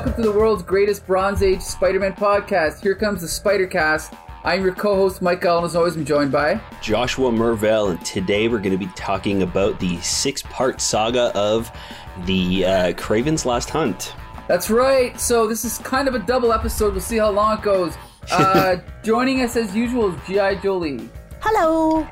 [0.00, 2.80] welcome to the world's greatest Bronze Age Spider-Man podcast.
[2.80, 4.14] Here comes the Spider-Cast.
[4.44, 8.60] I'm your co-host Mike Allen, as always, I'm joined by Joshua Mervell, and today we're
[8.60, 11.70] going to be talking about the six-part saga of
[12.24, 14.14] the uh, Kraven's Last Hunt.
[14.48, 15.20] That's right.
[15.20, 16.92] So this is kind of a double episode.
[16.92, 17.94] We'll see how long it goes.
[18.30, 20.56] Uh, joining us as usual is G.I.
[20.56, 21.10] Jolie.
[21.40, 22.06] Hello.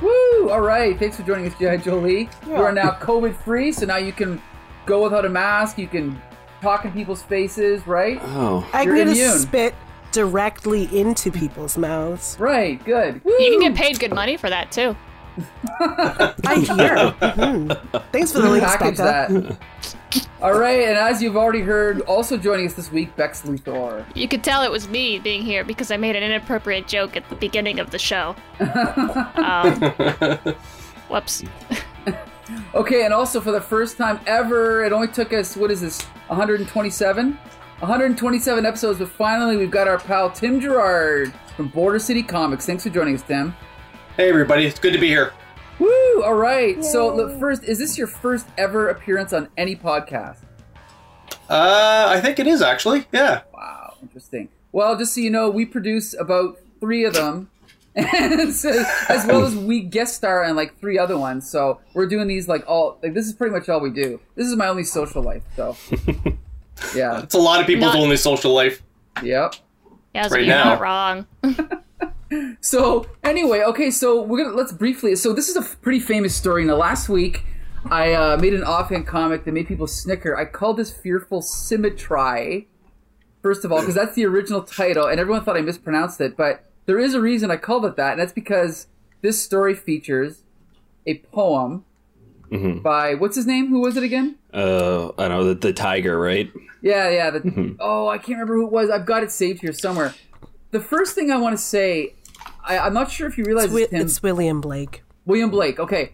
[0.00, 0.48] Woo!
[0.48, 0.98] All right.
[0.98, 1.78] Thanks for joining us, G.I.
[1.78, 2.30] Jolie.
[2.46, 4.40] You are now COVID-free, so now you can
[4.86, 5.78] go without a mask.
[5.78, 6.22] You can
[6.60, 8.18] talk in people's faces, right?
[8.22, 9.38] Oh, I You're agree to immune.
[9.38, 9.74] spit
[10.12, 12.36] directly into people's mouths.
[12.38, 12.82] Right.
[12.84, 13.24] Good.
[13.24, 13.32] Woo!
[13.32, 14.96] You can get paid good money for that too.
[15.80, 16.34] I
[16.66, 16.96] hear.
[17.22, 18.02] Mhm.
[18.12, 19.56] Thanks for the links, package Becca.
[20.12, 20.22] that.
[20.42, 24.04] All right, and as you've already heard, also joining us this week, Bex Luthor.
[24.16, 27.26] You could tell it was me being here because I made an inappropriate joke at
[27.30, 28.34] the beginning of the show.
[28.60, 29.80] um,
[31.08, 31.44] whoops.
[32.74, 36.02] Okay, and also for the first time ever, it only took us, what is this,
[36.28, 37.32] 127?
[37.80, 42.66] 127 episodes, but finally we've got our pal Tim Gerard from Border City Comics.
[42.66, 43.56] Thanks for joining us, Tim.
[44.16, 45.32] Hey everybody, it's good to be here.
[45.78, 46.22] Woo!
[46.22, 50.40] All right, so look, first, is this your first ever appearance on any podcast?
[51.48, 53.06] Uh, I think it is actually.
[53.12, 53.42] Yeah.
[53.54, 54.50] Wow, interesting.
[54.72, 57.59] Well, just so you know, we produce about three of them, and
[58.52, 61.50] so, as well as we guest star on like three other ones.
[61.50, 64.20] So we're doing these like all like this is pretty much all we do.
[64.36, 65.42] This is my only social life.
[65.56, 65.76] So
[66.94, 68.82] yeah, It's a lot of people's Not- only social life.
[69.22, 69.54] yep.
[70.14, 70.64] Yeah, so Right you're now.
[70.64, 71.26] not wrong.
[72.60, 75.16] So anyway, okay, so we're gonna let's briefly.
[75.16, 76.64] So this is a pretty famous story.
[76.64, 77.42] Now, last week
[77.90, 80.36] I uh, made an offhand comic that made people snicker.
[80.38, 82.68] I called this "Fearful Symmetry."
[83.42, 86.69] First of all, because that's the original title, and everyone thought I mispronounced it, but
[86.90, 88.88] there is a reason I called it that, and that's because
[89.20, 90.42] this story features
[91.06, 91.84] a poem
[92.82, 93.68] by what's his name?
[93.68, 94.34] Who was it again?
[94.52, 96.50] uh, I don't know the, the tiger, right?
[96.82, 97.30] Yeah, yeah.
[97.30, 98.90] The, Oh, I can't remember who it was.
[98.90, 100.14] I've got it saved here somewhere.
[100.72, 102.14] The first thing I want to say,
[102.64, 105.04] I, I'm not sure if you realize It's, Wi- this, it's William Blake.
[105.26, 105.78] William Blake.
[105.78, 106.10] Okay.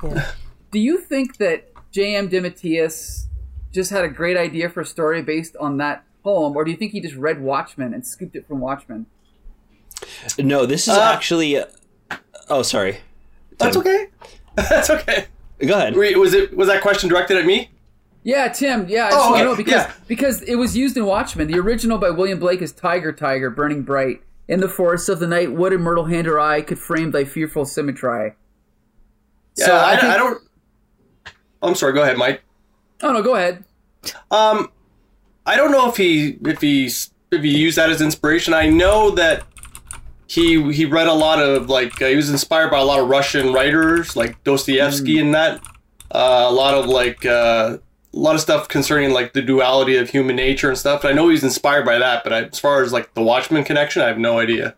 [0.73, 2.29] Do you think that J.M.
[2.29, 3.29] DeMatteis
[3.73, 6.77] just had a great idea for a story based on that poem, or do you
[6.77, 9.07] think he just read Watchmen and scooped it from Watchmen?
[10.39, 11.63] No, this is Uh, actually.
[12.49, 12.99] oh, sorry.
[13.59, 14.07] That's okay.
[14.57, 15.27] That's okay.
[15.65, 15.97] Go ahead.
[15.97, 17.71] Wait, was it was that question directed at me?
[18.23, 18.89] Yeah, Tim.
[18.89, 19.93] Yeah, I just Oh, okay, know because yeah.
[20.09, 21.47] because it was used in Watchmen.
[21.47, 25.27] The original by William Blake is Tiger, Tiger, burning bright in the forests of the
[25.27, 25.53] night.
[25.53, 28.33] What in myrtle hand or eye could frame thy fearful symmetry?
[29.57, 30.43] Yeah, So, I, I think- I don't.
[31.63, 31.93] I'm sorry.
[31.95, 32.43] Go ahead, Mike.
[33.03, 33.65] Oh no, go ahead.
[34.31, 34.71] Um,
[35.47, 38.53] I don't know if he if he if he used that as inspiration.
[38.55, 39.45] I know that
[40.27, 43.09] he he read a lot of like uh, he was inspired by a lot of
[43.09, 45.61] Russian writers like Dostoevsky and that.
[46.11, 47.79] Uh, a lot of like uh,
[48.15, 51.05] a lot of stuff concerning like the duality of human nature and stuff.
[51.05, 54.03] I know he's inspired by that, but I, as far as like the Watchmen connection,
[54.03, 54.75] I have no idea.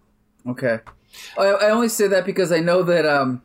[0.46, 0.80] Okay.
[1.38, 3.42] I, I only say that because I know that um,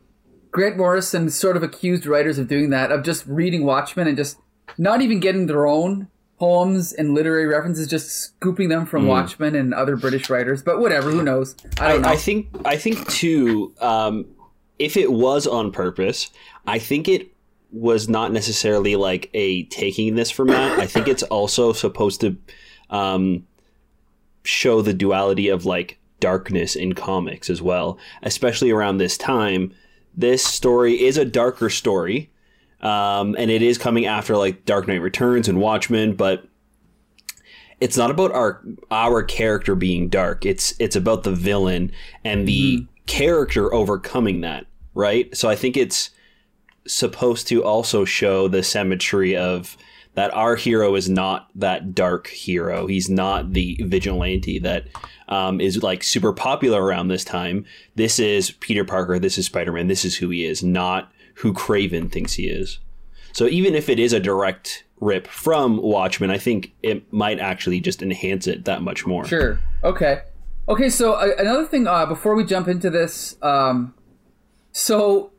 [0.50, 4.38] Grant Morrison sort of accused writers of doing that, of just reading Watchmen and just
[4.78, 6.08] not even getting their own
[6.44, 10.62] poems and literary references, just scooping them from Watchmen and other British writers.
[10.62, 11.56] But whatever, who knows?
[11.80, 12.08] I don't know.
[12.08, 13.72] I, I think I think too.
[13.80, 14.26] Um,
[14.78, 16.30] if it was on purpose,
[16.66, 17.28] I think it
[17.72, 20.78] was not necessarily like a taking this from that.
[20.78, 22.36] I think it's also supposed to
[22.90, 23.46] um,
[24.42, 29.72] show the duality of like darkness in comics as well, especially around this time.
[30.14, 32.30] This story is a darker story,
[32.84, 36.46] um, and it is coming after like Dark Knight Returns and Watchmen, but
[37.80, 40.44] it's not about our our character being dark.
[40.44, 41.90] It's it's about the villain
[42.24, 45.34] and the character overcoming that, right?
[45.36, 46.10] So I think it's
[46.86, 49.76] supposed to also show the symmetry of
[50.14, 52.86] that our hero is not that dark hero.
[52.86, 54.86] He's not the vigilante that
[55.28, 57.64] um, is like super popular around this time.
[57.96, 59.18] This is Peter Parker.
[59.18, 59.88] This is Spider Man.
[59.88, 62.78] This is who he is, not who Kraven thinks he is.
[63.32, 67.80] So even if it is a direct rip from Watchmen, I think it might actually
[67.80, 69.24] just enhance it that much more.
[69.24, 69.58] Sure.
[69.82, 70.22] Okay.
[70.68, 70.88] Okay.
[70.88, 73.94] So uh, another thing uh, before we jump into this, um,
[74.72, 75.32] so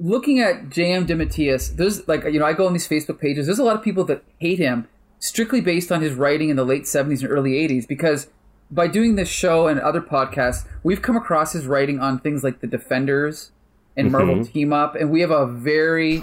[0.00, 1.06] looking at J.M.
[1.06, 3.46] DeMatteis, there's like you know I go on these Facebook pages.
[3.46, 4.88] There's a lot of people that hate him
[5.18, 8.28] strictly based on his writing in the late '70s and early '80s because
[8.70, 12.60] by doing this show and other podcasts, we've come across his writing on things like
[12.60, 13.52] the Defenders
[13.96, 16.22] and Marvel Team Up, and we have a very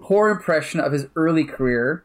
[0.00, 2.04] poor impression of his early career.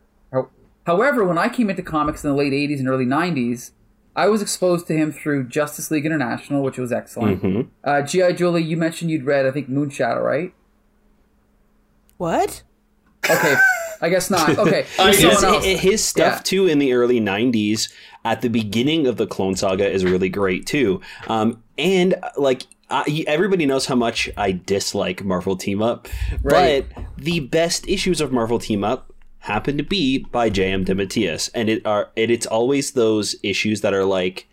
[0.85, 3.71] However, when I came into comics in the late '80s and early '90s,
[4.15, 7.69] I was exposed to him through Justice League International, which was excellent.
[7.83, 8.33] Uh, G.I.
[8.33, 10.53] Julie, you mentioned you'd read, I think, Moonshadow, right?
[12.17, 12.61] What?
[13.29, 13.55] Okay,
[14.01, 14.49] I guess not.
[14.59, 16.41] Okay, I there's guess someone his, his stuff Yeah.
[16.43, 17.91] too in the early 90s
[18.23, 22.63] at the beginning of the clone saga is really great too um, and uh, like
[22.89, 26.07] I, everybody knows how much i dislike marvel team up
[26.41, 26.85] Right.
[26.95, 31.69] but the best issues of marvel team up happen to be by j.m DeMatteis, and
[31.69, 34.47] it are it, it's always those issues that are like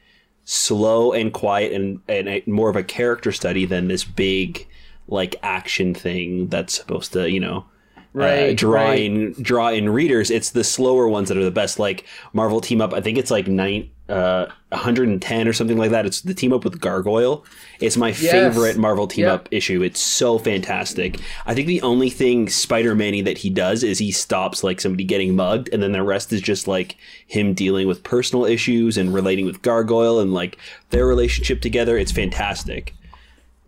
[0.44, 4.66] slow and quiet and, and a, more of a character study than this big
[5.08, 7.58] like action thing that's supposed to you know
[7.96, 9.00] uh, Right, draw right.
[9.00, 10.30] in draw in readers.
[10.30, 11.78] It's the slower ones that are the best.
[11.78, 16.04] Like Marvel team up, I think it's like nine, uh, 110 or something like that.
[16.04, 17.46] It's the team up with Gargoyle.
[17.80, 19.82] It's my favorite Marvel team up issue.
[19.82, 21.18] It's so fantastic.
[21.46, 25.04] I think the only thing Spider Man that he does is he stops like somebody
[25.04, 29.14] getting mugged, and then the rest is just like him dealing with personal issues and
[29.14, 30.58] relating with Gargoyle and like
[30.90, 31.96] their relationship together.
[31.96, 32.94] It's fantastic.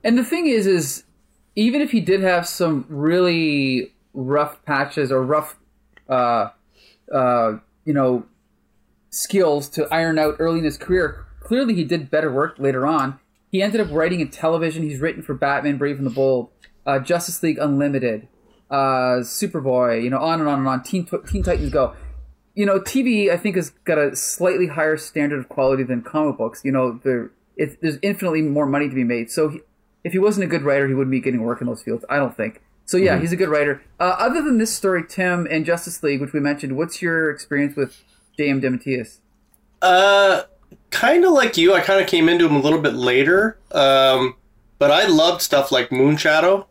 [0.03, 1.05] And the thing is, is
[1.57, 5.57] even if he did have some really rough patches or rough,
[6.09, 6.49] uh,
[7.13, 8.27] uh, you know,
[9.15, 13.19] skills to iron out early in his career, clearly he did better work later on.
[13.51, 14.83] He ended up writing in television.
[14.83, 16.51] He's written for Batman, Brave and the Bold,
[16.87, 18.29] uh, Justice League Unlimited,
[18.71, 20.83] uh, Superboy, you know, on and on and on.
[20.83, 21.95] Teen, Teen Titans Go.
[22.55, 26.37] You know, TV I think has got a slightly higher standard of quality than comic
[26.37, 26.63] books.
[26.65, 29.31] You know, there it, there's infinitely more money to be made.
[29.31, 29.61] So he,
[30.03, 32.05] if he wasn't a good writer, he wouldn't be getting work in those fields.
[32.09, 32.61] I don't think.
[32.87, 33.83] So yeah, he's a good writer.
[33.99, 37.77] Uh, other than this story, Tim and Justice League, which we mentioned, what's your experience
[37.77, 38.03] with
[38.37, 38.61] J.M.
[38.61, 39.19] DeMatteis?
[39.83, 40.43] Uh,
[40.91, 41.75] kind of like you.
[41.75, 43.59] I kind of came into him a little bit later.
[43.73, 44.37] Um,
[44.79, 46.67] but I loved stuff like Moonshadow.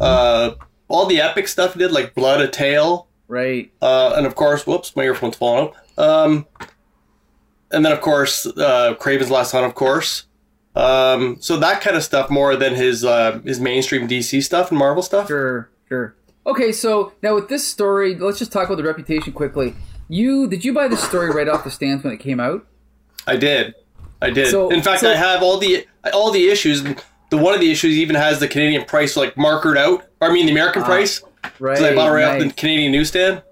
[0.00, 0.54] Uh,
[0.88, 3.06] all the epic stuff he did, like Blood, a Tale.
[3.28, 3.70] Right.
[3.80, 5.98] Uh, and of course, whoops, my earphone's falling out.
[5.98, 6.46] Um,
[7.70, 10.24] and then of course, uh, Kraven's Last Hunt, of course.
[10.76, 14.78] Um, so that kind of stuff more than his uh, his mainstream DC stuff and
[14.78, 15.28] Marvel stuff.
[15.28, 16.16] Sure, sure.
[16.46, 19.74] Okay, so now with this story, let's just talk about the reputation quickly.
[20.08, 22.66] You did you buy this story right off the stands when it came out?
[23.26, 23.74] I did,
[24.20, 24.50] I did.
[24.50, 26.82] So- In fact, so- I have all the all the issues.
[27.30, 30.06] The one of the issues even has the Canadian price like markered out.
[30.20, 31.22] Or I mean, the American price.
[31.58, 31.78] Right.
[31.80, 32.52] I bought it right off the.
[32.54, 33.42] Canadian newsstand.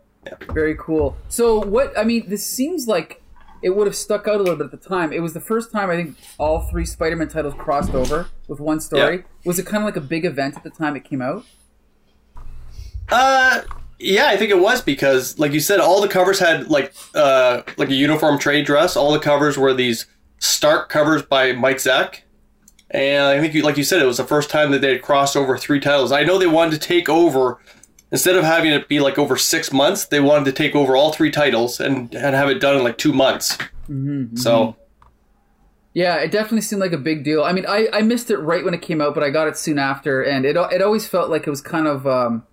[0.53, 1.17] Very cool.
[1.29, 3.23] So what I mean, this seems like
[3.63, 5.13] it would have stuck out a little bit at the time.
[5.13, 8.81] It was the first time I think all three Spider-Man titles crossed over with one
[8.81, 9.17] story.
[9.17, 9.23] Yeah.
[9.45, 11.45] Was it kind of like a big event at the time it came out?
[13.09, 13.63] Uh,
[14.03, 17.63] yeah, I think it was because, like you said, all the covers had like uh
[17.77, 18.97] like a uniform trade dress.
[18.97, 20.07] All the covers were these
[20.39, 22.21] stark covers by Mike Zeck,
[22.91, 25.03] and I think, you, like you said, it was the first time that they had
[25.03, 26.13] crossed over three titles.
[26.13, 27.59] I know they wanted to take over
[28.11, 30.07] instead of having it be like over six months.
[30.07, 32.99] They wanted to take over all three titles and and have it done in like
[32.99, 33.57] two months.
[34.35, 34.77] So
[35.95, 37.43] Yeah, it definitely seemed like a big deal.
[37.45, 39.59] I mean, I, I missed it right when it came out, but I got it
[39.59, 42.47] soon after, and it it always felt like it was kind of, um,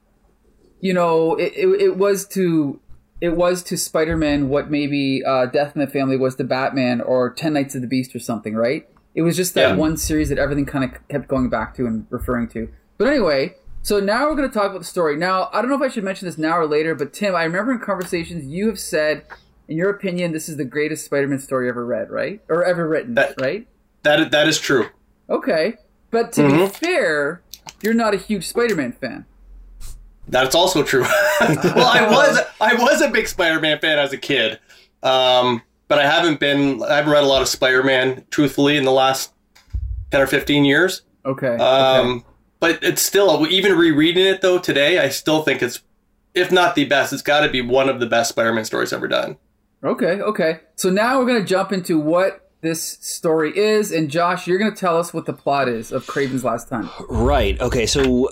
[0.79, 2.79] you know, it, it, it was to
[3.21, 7.01] it was to Spider Man what maybe uh, Death in the Family was to Batman
[7.01, 8.87] or Ten Nights of the Beast or something, right?
[9.15, 9.75] It was just that Yeah.
[9.75, 12.69] one series that everything kind of kept going back to and referring to.
[12.97, 15.17] But anyway, so now we're going to talk about the story.
[15.17, 17.43] Now, I don't know if I should mention this now or later, but Tim, I
[17.43, 19.23] remember in conversations you have said,
[19.67, 22.41] in your opinion, this is the greatest Spider Man story ever read, right?
[22.47, 23.67] Or ever written, That- right?
[24.03, 24.85] that that is true.
[25.29, 25.75] Okay.
[26.11, 27.41] But to be fair,
[27.83, 29.25] you're not a huge Spider-Man fan.
[30.29, 31.01] That's also true.
[31.41, 34.59] well, I was I was a big Spider-Man fan as a kid,
[35.01, 36.83] um, but I haven't been.
[36.83, 39.33] I haven't read a lot of Spider-Man, truthfully, in the last
[40.11, 41.01] ten or fifteen years.
[41.25, 41.55] Okay.
[41.55, 42.25] Um, okay.
[42.59, 44.99] But it's still even rereading it though today.
[44.99, 45.81] I still think it's,
[46.33, 49.07] if not the best, it's got to be one of the best Spider-Man stories ever
[49.07, 49.37] done.
[49.83, 50.21] Okay.
[50.21, 50.59] Okay.
[50.75, 54.97] So now we're gonna jump into what this story is, and Josh, you're gonna tell
[54.97, 56.89] us what the plot is of Kraven's Last Time.
[57.09, 57.59] Right.
[57.59, 57.85] Okay.
[57.85, 58.29] So,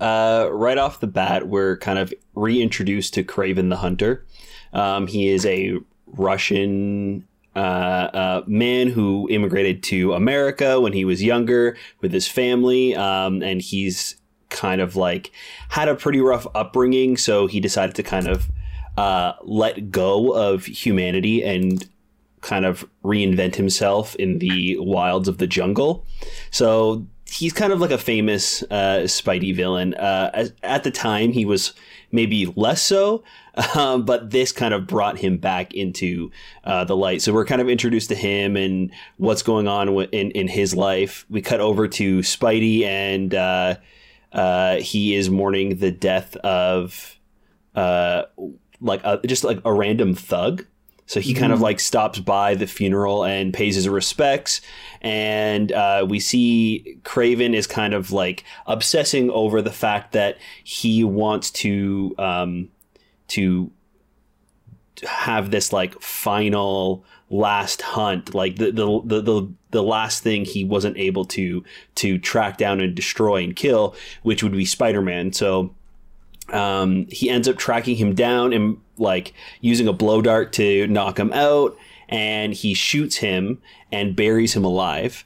[0.00, 4.24] uh, right off the bat, we're kind of reintroduced to Kraven the Hunter.
[4.72, 7.26] Um, he is a Russian
[7.56, 13.42] uh, uh, man who immigrated to America when he was younger with his family, um,
[13.42, 14.16] and he's
[14.48, 15.30] kind of like
[15.68, 17.16] had a pretty rough upbringing.
[17.16, 18.48] So he decided to kind of
[18.96, 21.88] uh, let go of humanity and
[22.40, 26.06] kind of reinvent himself in the wilds of the jungle.
[26.50, 29.94] So he's kind of like a famous uh, Spidey villain.
[29.94, 31.74] Uh, as, at the time, he was
[32.10, 33.22] maybe less so,
[33.74, 36.30] um, but this kind of brought him back into
[36.64, 37.22] uh, the light.
[37.22, 41.26] So we're kind of introduced to him and what's going on in in his life.
[41.28, 43.76] We cut over to Spidey, and uh,
[44.32, 47.18] uh, he is mourning the death of
[47.74, 48.22] uh,
[48.80, 50.64] like a, just like a random thug.
[51.08, 54.60] So he kind of like stops by the funeral and pays his respects.
[55.00, 61.02] And uh, we see Kraven is kind of like obsessing over the fact that he
[61.04, 62.68] wants to um,
[63.28, 63.70] to
[65.02, 68.34] have this like final last hunt.
[68.34, 71.64] Like the, the the the the last thing he wasn't able to
[71.96, 75.32] to track down and destroy and kill which would be spider-man.
[75.32, 75.74] So
[76.52, 81.18] um, he ends up tracking him down and like using a blow dart to knock
[81.18, 81.76] him out
[82.08, 83.60] and he shoots him
[83.92, 85.24] and buries him alive.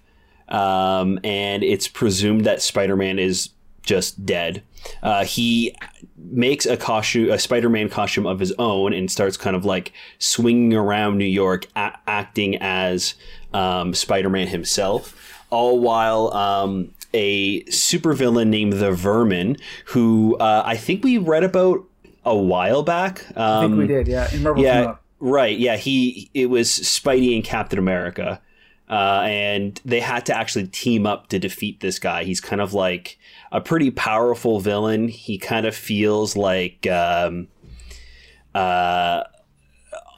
[0.49, 3.51] Um, and it's presumed that spider-man is
[3.83, 4.63] just dead.
[5.03, 5.75] Uh, he
[6.17, 10.75] makes a costume, a Spider-Man costume of his own, and starts kind of like swinging
[10.75, 13.15] around New York, a- acting as
[13.53, 21.05] um, Spider-Man himself, all while um, a supervillain named the Vermin, who uh, I think
[21.05, 21.85] we read about
[22.25, 23.25] a while back.
[23.37, 24.33] Um, I think we did, yeah.
[24.33, 25.59] In Marvel yeah, right.
[25.59, 28.41] Yeah, he it was Spidey and Captain America,
[28.89, 32.25] uh, and they had to actually team up to defeat this guy.
[32.25, 33.19] He's kind of like
[33.51, 35.09] a pretty powerful villain.
[35.09, 37.49] He kind of feels like um,
[38.55, 39.25] uh,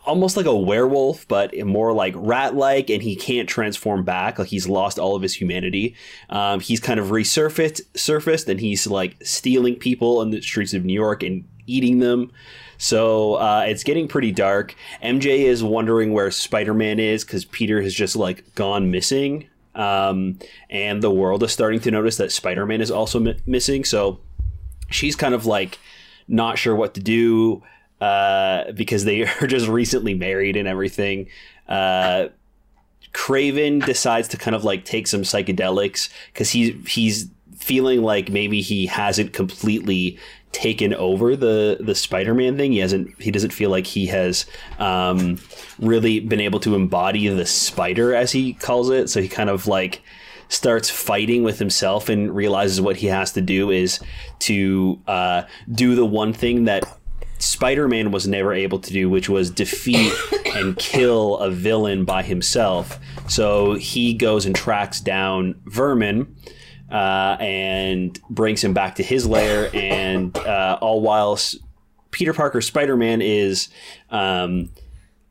[0.07, 4.39] almost like a werewolf, but more like rat-like, and he can't transform back.
[4.39, 5.95] Like he's lost all of his humanity.
[6.31, 10.85] Um, he's kind of resurfaced, surfaced, and he's like stealing people in the streets of
[10.85, 12.31] New York and eating them.
[12.77, 14.75] So uh, it's getting pretty dark.
[15.03, 19.49] MJ is wondering where Spider Man is because Peter has just like gone missing.
[19.75, 20.39] Um,
[20.71, 23.85] and the world is starting to notice that Spider Man is also mi- missing.
[23.85, 24.21] So
[24.91, 25.79] she's kind of like
[26.29, 27.63] not sure what to do
[28.01, 31.29] uh, because they are just recently married and everything.
[31.69, 32.29] Uh,
[33.13, 38.61] Kraven decides to kind of like take some psychedelics because he's he's feeling like maybe
[38.61, 40.19] he hasn't completely
[40.51, 42.73] taken over the the Spider-Man thing.
[42.73, 44.47] He hasn't he doesn't feel like he has
[44.79, 45.39] um,
[45.79, 49.09] really been able to embody the spider as he calls it.
[49.09, 50.03] So he kind of like
[50.49, 54.01] starts fighting with himself and realizes what he has to do is
[54.41, 56.85] to uh, do the one thing that
[57.39, 60.13] Spider-Man was never able to do, which was defeat
[60.55, 62.99] and kill a villain by himself.
[63.29, 66.35] So he goes and tracks down Vermin
[66.91, 71.39] uh, and brings him back to his lair, and uh, all while
[72.11, 73.69] Peter Parker Spider-Man is
[74.11, 74.71] um,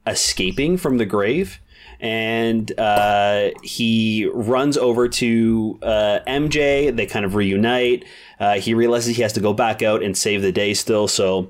[0.06, 1.60] escaping from the grave.
[2.00, 6.94] And uh, he runs over to uh, MJ.
[6.94, 8.04] They kind of reunite.
[8.42, 11.08] Uh, he realizes he has to go back out and save the day still.
[11.08, 11.50] So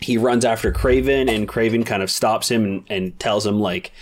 [0.00, 3.92] he runs after Kraven, and Kraven kind of stops him and, and tells him like,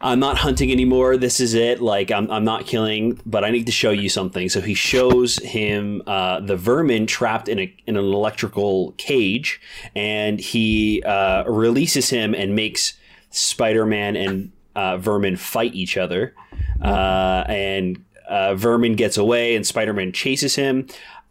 [0.00, 1.16] "I'm not hunting anymore.
[1.16, 1.80] This is it.
[1.80, 5.38] Like I'm, I'm not killing, but I need to show you something." So he shows
[5.38, 9.60] him uh, the vermin trapped in a in an electrical cage,
[9.94, 12.94] and he uh, releases him and makes
[13.30, 16.34] Spider-Man and uh, Vermin fight each other,
[16.82, 20.86] uh, and uh, Vermin gets away, and Spider-Man chases him.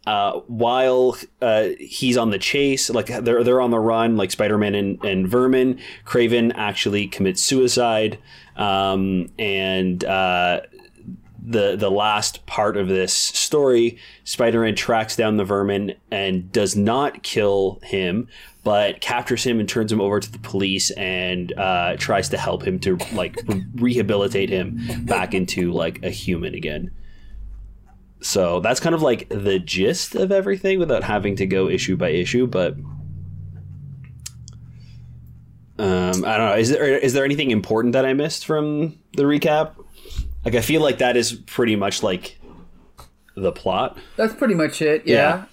[0.06, 4.74] Uh, while uh, he's on the chase, like they're they're on the run, like Spider-Man
[4.74, 8.18] and, and Vermin, Kraven actually commits suicide,
[8.56, 10.62] um, and uh,
[11.44, 17.22] the the last part of this story, Spider-Man tracks down the Vermin and does not
[17.22, 18.26] kill him,
[18.64, 22.62] but captures him and turns him over to the police and uh, tries to help
[22.62, 26.90] him to like re- rehabilitate him back into like a human again.
[28.22, 32.10] So that's kind of like the gist of everything without having to go issue by
[32.10, 32.74] issue, but.
[35.78, 36.56] Um, I don't know.
[36.56, 39.72] Is there is there anything important that I missed from the recap?
[40.44, 42.38] Like I feel like that is pretty much like
[43.34, 43.96] the plot.
[44.16, 45.06] That's pretty much it.
[45.06, 45.14] Yeah.
[45.14, 45.44] Yeah.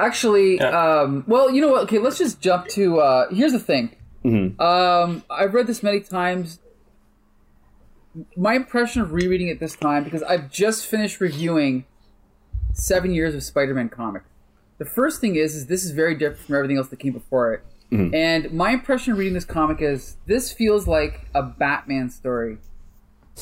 [0.00, 1.00] Actually, Yeah.
[1.00, 1.82] um, well, you know what?
[1.84, 2.98] Okay, let's just jump to.
[3.00, 3.94] Uh, here's the thing.
[4.22, 4.60] Hmm.
[4.60, 6.58] Um, I've read this many times.
[8.36, 11.84] My impression of rereading it this time because I've just finished reviewing
[12.78, 14.26] seven years of Spider-Man comics.
[14.78, 17.52] The first thing is, is this is very different from everything else that came before
[17.52, 17.62] it.
[17.92, 18.14] Mm-hmm.
[18.14, 22.58] And my impression of reading this comic is this feels like a Batman story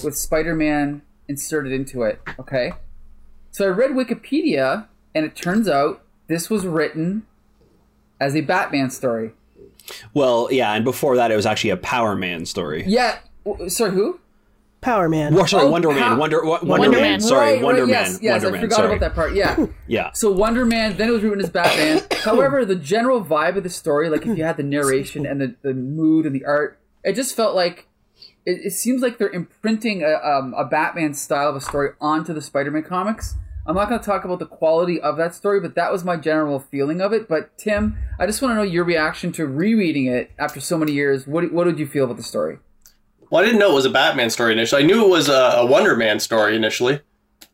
[0.02, 2.20] with Spider-Man inserted into it.
[2.38, 2.72] Okay.
[3.50, 7.26] So I read Wikipedia, and it turns out this was written
[8.20, 9.32] as a Batman story.
[10.14, 12.84] Well, yeah, and before that, it was actually a Power Man story.
[12.86, 13.18] Yeah.
[13.68, 14.20] Sorry, who?
[14.86, 15.36] Power Man.
[15.36, 15.98] Or, sorry, Oh, Wonder Man.
[15.98, 17.02] Pow- Wonder, Wonder, Wonder Man.
[17.02, 17.20] Man.
[17.20, 18.04] Sorry, right, Wonder right, Man.
[18.04, 18.60] Yes, yes, Wonder I Man.
[18.60, 18.88] forgot sorry.
[18.88, 19.34] about that part.
[19.34, 19.66] Yeah.
[19.88, 20.12] Yeah.
[20.12, 22.02] So Wonder Man, then it was written as Batman.
[22.24, 25.54] However, the general vibe of the story, like if you had the narration and the,
[25.62, 27.88] the mood and the art, it just felt like
[28.44, 32.32] it, it seems like they're imprinting a, um, a Batman style of a story onto
[32.32, 33.34] the Spider-Man comics.
[33.66, 36.16] I'm not going to talk about the quality of that story, but that was my
[36.16, 37.28] general feeling of it.
[37.28, 40.92] But Tim, I just want to know your reaction to rereading it after so many
[40.92, 41.26] years.
[41.26, 42.58] What what did you feel about the story?
[43.30, 44.82] Well, I didn't know it was a Batman story initially.
[44.82, 47.00] I knew it was a, a Wonder Man story initially.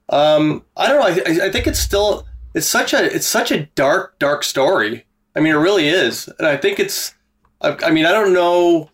[0.08, 1.06] Um, I don't know.
[1.24, 5.06] I, I- I think it's still it's such a it's such a dark dark story.
[5.34, 7.14] I mean, it really is, and I think it's.
[7.62, 8.90] I, I mean, I don't know.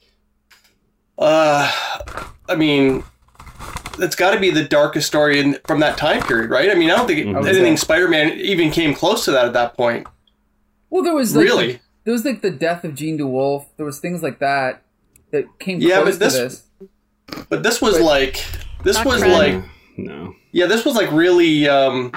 [1.18, 1.70] Uh,
[2.48, 3.02] I mean,
[3.98, 6.70] it's got to be the darkest story in, from that time period, right?
[6.70, 7.80] I mean, I don't think would anything say.
[7.82, 10.06] Spider-Man even came close to that at that point.
[10.90, 11.80] Well, there was like, Really?
[12.04, 13.66] there was like the death of Jean DeWolff.
[13.76, 14.82] There was things like that
[15.32, 16.62] that came Yeah, close but this- to this.
[17.48, 18.44] But this was like,
[18.84, 19.32] this was Fred.
[19.32, 19.64] like,
[19.96, 20.34] No.
[20.52, 21.68] yeah, this was like really.
[21.68, 22.12] um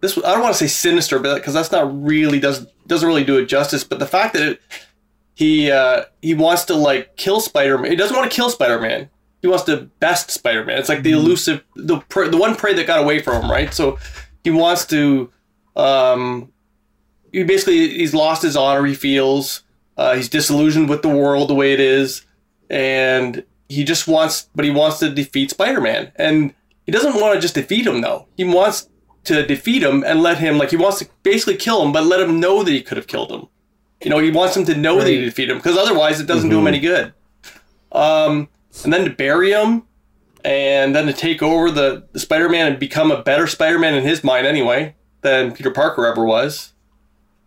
[0.00, 3.06] This was, I don't want to say sinister, but because that's not really does doesn't
[3.08, 3.84] really do it justice.
[3.84, 4.60] But the fact that it,
[5.34, 7.90] he uh he wants to like kill Spider-Man.
[7.90, 9.08] He doesn't want to kill Spider-Man.
[9.42, 10.78] He wants to best Spider-Man.
[10.78, 13.72] It's like the elusive, the the one prey that got away from him, right?
[13.72, 13.98] So
[14.42, 15.30] he wants to,
[15.76, 16.52] um,
[17.32, 18.84] he basically he's lost his honor.
[18.86, 19.62] He feels
[19.96, 22.24] uh, he's disillusioned with the world the way it is,
[22.70, 26.54] and he just wants, but he wants to defeat Spider-Man, and
[26.84, 28.26] he doesn't want to just defeat him though.
[28.36, 28.88] He wants
[29.24, 32.20] to defeat him and let him like he wants to basically kill him, but let
[32.20, 33.48] him know that he could have killed him.
[34.02, 35.24] You know, he wants him to know that he Right.
[35.24, 37.12] defeated him because otherwise it doesn't do him any good.
[37.92, 38.48] Um,
[38.84, 39.82] and then to bury him,
[40.44, 44.22] and then to take over the, the Spider-Man and become a better Spider-Man in his
[44.22, 46.72] mind anyway than Peter Parker ever was.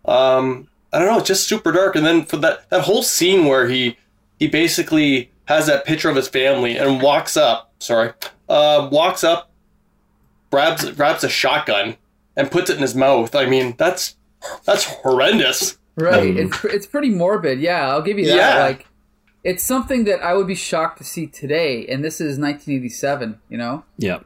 [0.04, 1.94] Um, I don't know, it's just super dark.
[1.96, 3.96] And then for that that whole scene where he
[4.38, 8.12] he basically has that picture of his family and walks up, sorry,
[8.48, 9.50] uh, walks up,
[10.52, 11.96] grabs grabs a shotgun
[12.36, 13.34] and puts it in his mouth.
[13.34, 14.16] I mean, that's
[14.64, 15.76] that's horrendous.
[15.96, 16.36] Right.
[16.36, 17.58] It's it's pretty morbid.
[17.58, 18.36] Yeah, I'll give you that.
[18.36, 18.62] Yeah.
[18.62, 18.86] Like,
[19.42, 23.40] it's something that I would be shocked to see today, and this is 1987.
[23.48, 23.84] You know.
[23.98, 24.20] Yeah.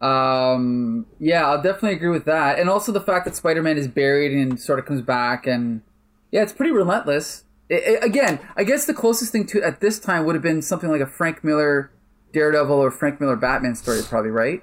[0.00, 1.04] Um.
[1.20, 4.58] Yeah, I'll definitely agree with that, and also the fact that Spider-Man is buried and
[4.58, 5.82] sort of comes back, and
[6.30, 7.44] yeah, it's pretty relentless.
[7.72, 10.60] I- I- again, I guess the closest thing to at this time would have been
[10.62, 11.90] something like a Frank Miller
[12.32, 14.62] Daredevil or Frank Miller Batman story, probably right.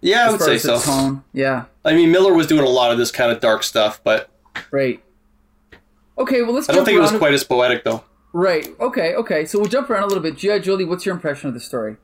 [0.00, 0.78] Yeah, I would say so.
[0.80, 1.24] tone.
[1.32, 1.64] Yeah.
[1.84, 4.28] I mean, Miller was doing a lot of this kind of dark stuff, but
[4.70, 5.02] Right.
[6.18, 6.42] Okay.
[6.42, 6.68] Well, let's.
[6.68, 8.04] I don't think it was a- quite as poetic though.
[8.32, 8.68] Right.
[8.80, 9.14] Okay.
[9.14, 9.44] Okay.
[9.46, 10.36] So we'll jump around a little bit.
[10.36, 10.58] G.I.
[10.60, 11.96] Jolie, what's your impression of the story?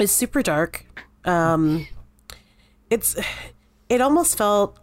[0.00, 0.86] It's super dark.
[1.24, 1.86] Um,
[2.90, 3.16] it's
[3.88, 4.78] it almost felt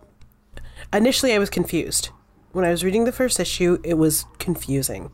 [0.94, 2.10] initially I was confused.
[2.52, 5.12] When I was reading the first issue, it was confusing.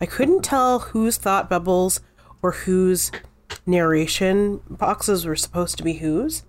[0.00, 2.00] I couldn't tell whose thought bubbles
[2.42, 3.10] or whose
[3.66, 6.44] narration boxes were supposed to be whose.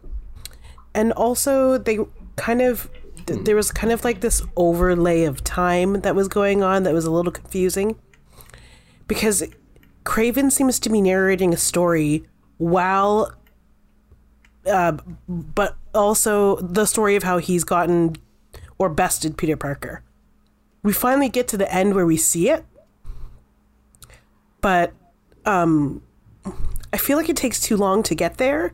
[0.93, 1.99] And also they
[2.36, 2.89] kind of
[3.25, 6.93] th- there was kind of like this overlay of time that was going on that
[6.93, 7.97] was a little confusing
[9.08, 9.43] because
[10.06, 12.23] Kraven seems to be narrating a story
[12.58, 13.34] while
[14.65, 14.93] uh,
[15.28, 18.15] but also the story of how he's gotten
[18.78, 20.04] or bested Peter Parker.
[20.84, 22.65] We finally get to the end where we see it,
[24.62, 24.94] but
[25.46, 26.02] um,
[26.94, 28.74] I feel like it takes too long to get there,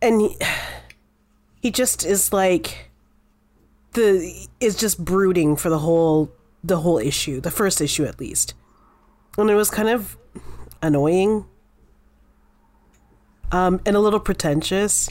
[0.00, 0.36] and he,
[1.62, 2.90] he just is like
[3.92, 6.32] the is just brooding for the whole
[6.64, 8.54] the whole issue, the first issue at least,
[9.38, 10.16] and it was kind of
[10.80, 11.46] annoying.
[13.50, 15.10] Um, and a little pretentious.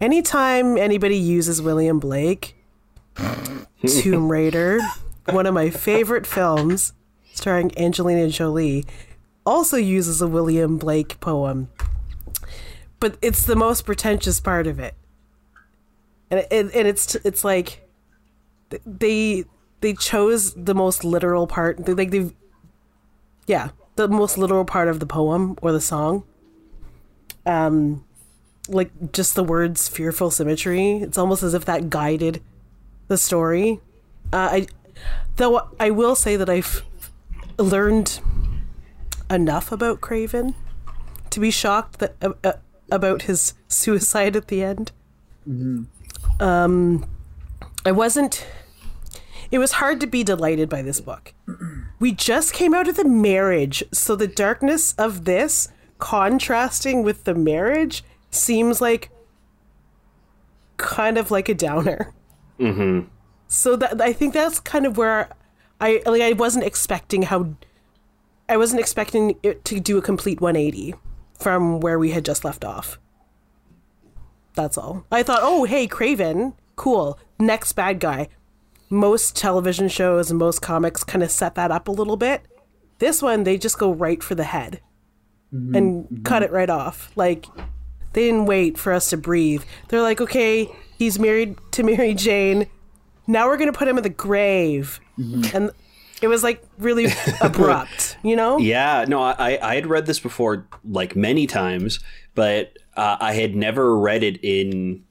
[0.00, 2.57] Anytime anybody uses William Blake,
[3.86, 4.80] Tomb Raider,
[5.26, 6.92] one of my favorite films,
[7.32, 8.84] starring Angelina Jolie,
[9.46, 11.68] also uses a William Blake poem.
[13.00, 14.94] But it's the most pretentious part of it,
[16.30, 17.88] and it, and it's it's like
[18.84, 19.44] they
[19.80, 21.86] they chose the most literal part.
[21.86, 22.32] They, like they,
[23.46, 26.24] yeah, the most literal part of the poem or the song
[27.48, 28.04] um
[28.68, 32.42] like just the words fearful symmetry it's almost as if that guided
[33.08, 33.80] the story.
[34.32, 34.66] Uh, i
[35.36, 36.82] though i will say that i've
[37.58, 38.20] learned
[39.30, 40.54] enough about kraven
[41.30, 42.52] to be shocked that uh, uh,
[42.90, 44.92] about his suicide at the end.
[46.40, 47.06] Um
[47.84, 48.46] i wasn't
[49.50, 51.32] it was hard to be delighted by this book.
[52.00, 55.68] We just came out of the marriage, so the darkness of this
[55.98, 59.10] contrasting with the marriage seems like
[60.76, 62.14] kind of like a downer.
[62.58, 63.08] Mm-hmm.
[63.48, 65.30] So that I think that's kind of where
[65.80, 67.54] I like I wasn't expecting how
[68.48, 70.94] I wasn't expecting it to do a complete 180
[71.38, 72.98] from where we had just left off.
[74.54, 75.06] That's all.
[75.10, 77.18] I thought, oh hey, Kraven, cool.
[77.38, 78.28] Next bad guy
[78.90, 82.42] most television shows and most comics kind of set that up a little bit.
[82.98, 84.80] This one, they just go right for the head
[85.50, 87.10] and cut it right off.
[87.16, 87.46] Like,
[88.12, 89.62] they didn't wait for us to breathe.
[89.88, 92.66] They're like, okay, he's married to Mary Jane.
[93.26, 95.00] Now we're going to put him in the grave.
[95.18, 95.56] Mm-hmm.
[95.56, 95.70] And
[96.20, 97.06] it was like really
[97.40, 98.58] abrupt, you know?
[98.58, 102.00] Yeah, no, I I had read this before like many times,
[102.34, 105.04] but uh, I had never read it in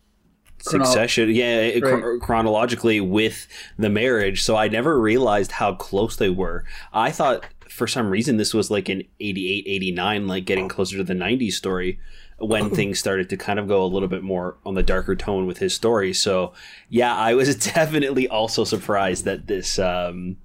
[0.60, 2.02] succession yeah eh, eh, it- Right.
[2.02, 3.48] chron- chronologically with
[3.78, 8.38] the marriage so i never realized how close they were i thought for some reason
[8.38, 12.00] this was like an 88 89 like getting closer to the 90s story
[12.40, 15.46] when things started to kind of go a little bit more on the darker tone
[15.46, 16.54] with his story so
[16.90, 20.38] yeah i was definitely also surprised that this um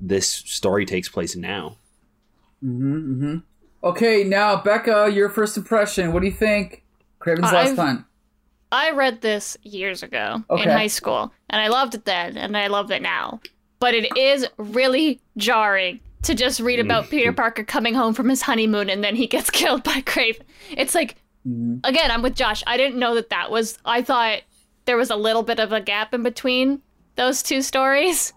[0.00, 1.76] this story takes place now
[2.64, 3.36] mm-hmm, mm-hmm.
[3.84, 6.12] Okay, now Becca, your first impression.
[6.12, 6.84] What do you think?
[7.20, 8.04] Kraven's uh, Last I've- Hunt.
[8.70, 10.62] I read this years ago Okay.
[10.62, 13.40] in high school, and I loved it then, and I love it now.
[13.80, 18.42] But it is really jarring to just read about Peter Parker coming home from his
[18.42, 20.42] honeymoon and then he gets killed by Kraven.
[20.70, 22.62] It's like, again, I'm with Josh.
[22.66, 23.78] I didn't know that that was.
[23.84, 24.42] I thought
[24.84, 26.82] there was a little bit of a gap in between
[27.16, 28.32] those two stories.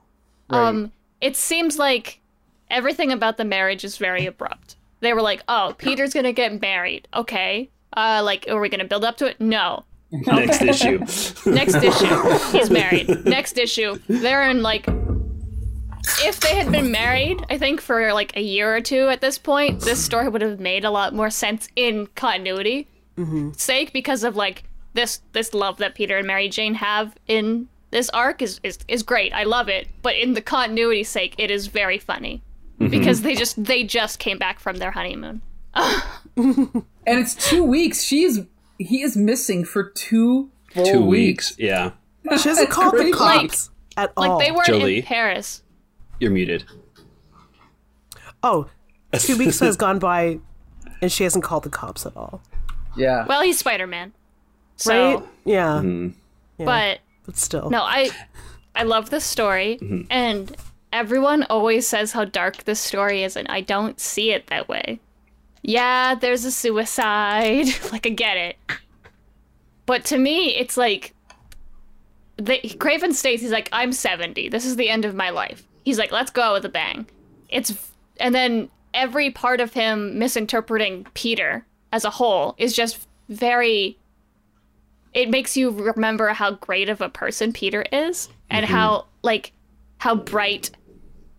[0.49, 2.19] Um, it seems like
[2.69, 4.75] everything about the marriage is very abrupt.
[4.99, 7.07] They were like, "Oh, Peter's gonna get married.
[7.13, 7.69] Okay.
[7.95, 9.39] Uh, like, are we gonna build up to it?
[9.39, 9.85] No.
[10.11, 10.99] next issue
[11.45, 13.25] Next issue, he's married.
[13.25, 14.85] Next issue, they're in like.
[16.23, 19.37] If they had been married, I think for like a year or two at this
[19.37, 22.87] point, this story would have made a lot more sense in continuity
[23.17, 23.51] mm-hmm.
[23.53, 24.63] sake because of like
[24.93, 29.03] this this love that Peter and Mary Jane have in this arc is is, is
[29.03, 29.33] great.
[29.33, 32.41] I love it, but in the continuity sake, it is very funny
[32.79, 32.89] mm-hmm.
[32.89, 35.41] because they just they just came back from their honeymoon.
[37.07, 38.03] And it's two weeks.
[38.03, 38.45] She is
[38.77, 41.51] he is missing for two full two weeks.
[41.51, 41.91] weeks yeah
[42.37, 43.11] She hasn't called the crazy.
[43.13, 44.23] cops at all.
[44.23, 44.39] Like all.
[44.39, 44.97] they were Jolie.
[44.97, 45.61] in Paris.
[46.19, 46.63] You're muted
[48.45, 48.67] oh,
[49.13, 50.39] two weeks has gone by,
[51.01, 52.41] and she hasn't called the cops at all.
[52.95, 53.25] Yeah.
[53.25, 54.13] Well, he's Spider Man,
[54.77, 55.23] so Right?
[55.43, 55.81] Yeah.
[55.83, 56.65] Mm-hmm.
[56.65, 57.69] but But still.
[57.69, 58.09] No, I
[58.73, 60.03] I love this story Mm-hmm.
[60.09, 60.55] and
[60.93, 65.01] everyone always says how dark this story is and I don't see it that way.
[65.61, 67.65] Yeah, there's a suicide.
[67.91, 68.55] like I get it.
[69.85, 71.13] But to me, it's like
[72.37, 74.47] the Kraven states he's like I'm 70.
[74.47, 75.64] This is the end of my life.
[75.85, 77.07] He's like let's go out with a bang.
[77.47, 77.73] It's
[78.19, 83.97] and then every part of him misinterpreting Peter as a whole is just very
[85.13, 88.75] it makes you remember how great of a person Peter is and mm-hmm.
[88.75, 89.53] how like
[89.99, 90.71] how bright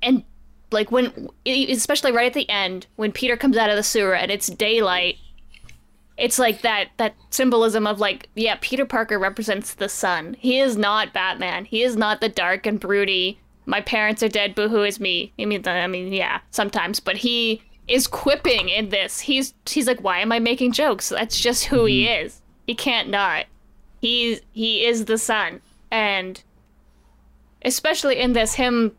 [0.03, 0.25] and
[0.71, 4.31] like when especially right at the end when Peter comes out of the sewer and
[4.31, 5.17] it's daylight
[6.17, 10.37] it's like that that symbolism of like yeah Peter Parker represents the sun.
[10.39, 11.65] He is not Batman.
[11.67, 15.33] He is not the dark and broody my parents are dead boo hoo is me.
[15.39, 19.21] I mean I mean yeah sometimes but he is quipping in this.
[19.21, 21.11] He's he's like why am I making jokes?
[21.11, 22.27] That's just who he mm-hmm.
[22.27, 22.41] is.
[22.67, 23.47] He can't not.
[24.01, 26.43] He's he is the sun and
[27.63, 28.97] especially in this him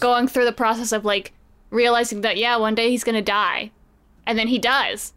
[0.00, 1.32] going through the process of like
[1.70, 3.70] realizing that yeah one day he's gonna die.
[4.26, 5.12] And then he does.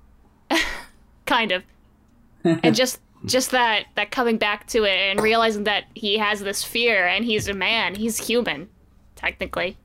[1.25, 1.63] Kind of.
[2.43, 6.63] And just just that that coming back to it and realizing that he has this
[6.63, 7.93] fear and he's a man.
[7.93, 8.67] He's human
[9.21, 9.77] technically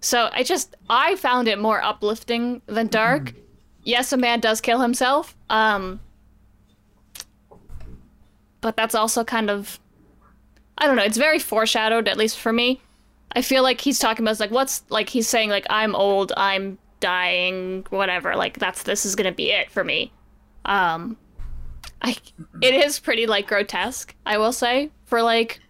[0.00, 3.32] so i just i found it more uplifting than dark
[3.84, 6.00] yes a man does kill himself um
[8.60, 9.78] but that's also kind of
[10.78, 12.80] I don't know, it's very foreshadowed, at least for me.
[13.32, 16.78] I feel like he's talking about like what's like he's saying like I'm old, I'm
[17.00, 18.34] dying, whatever.
[18.34, 20.12] Like that's this is gonna be it for me.
[20.64, 21.16] Um
[22.02, 22.16] I
[22.62, 25.60] it is pretty like grotesque, I will say, for like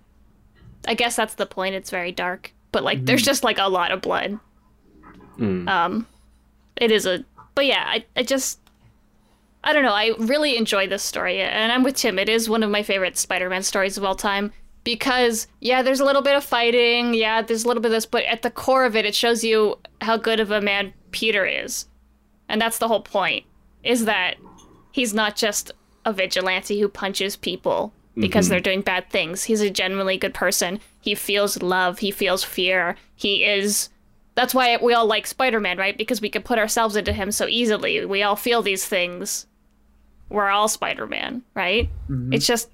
[0.87, 2.53] I guess that's the point, it's very dark.
[2.73, 4.39] But like there's just like a lot of blood.
[5.69, 6.07] Um
[6.77, 8.61] it is a but yeah, I I just
[9.65, 9.95] I don't know.
[9.95, 12.21] I really enjoy this story, and I'm with Tim.
[12.21, 14.53] It is one of my favorite Spider-Man stories of all time
[14.85, 18.07] because yeah, there's a little bit of fighting, yeah, there's a little bit of this,
[18.07, 21.45] but at the core of it, it shows you how good of a man Peter
[21.45, 21.87] is,
[22.49, 23.45] and that's the whole point.
[23.83, 24.37] Is that
[24.93, 25.73] he's not just
[26.05, 28.65] a vigilante who punches people because they're mm-hmm.
[28.65, 29.45] doing bad things.
[29.45, 30.81] He's a genuinely good person.
[31.01, 31.99] He feels love.
[31.99, 32.97] He feels fear.
[33.15, 33.91] He is.
[34.35, 35.97] That's why we all like Spider-Man, right?
[35.97, 38.05] Because we can put ourselves into him so easily.
[38.05, 39.47] We all feel these things
[40.29, 41.89] we're all Spider-Man, right?
[42.11, 42.33] Mm-hmm.
[42.33, 42.69] It's just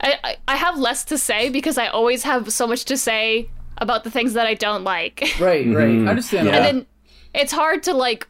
[0.00, 3.50] I, I I have less to say because I always have so much to say
[3.78, 5.20] about the things that I don't like.
[5.40, 5.88] Right, right.
[5.88, 6.06] Mm-hmm.
[6.06, 6.56] I understand Yeah.
[6.56, 6.86] and then
[7.34, 8.26] it's hard to like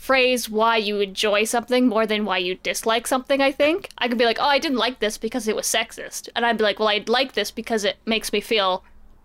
[0.00, 3.90] phrase why you enjoy something more than why you dislike something, I think.
[3.98, 6.56] I could be like, "Oh, I didn't like this because it was sexist." And I'd
[6.58, 8.82] be like, "Well, I'd like this because it makes me feel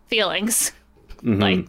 [0.08, 0.72] feelings."
[1.24, 1.66] Like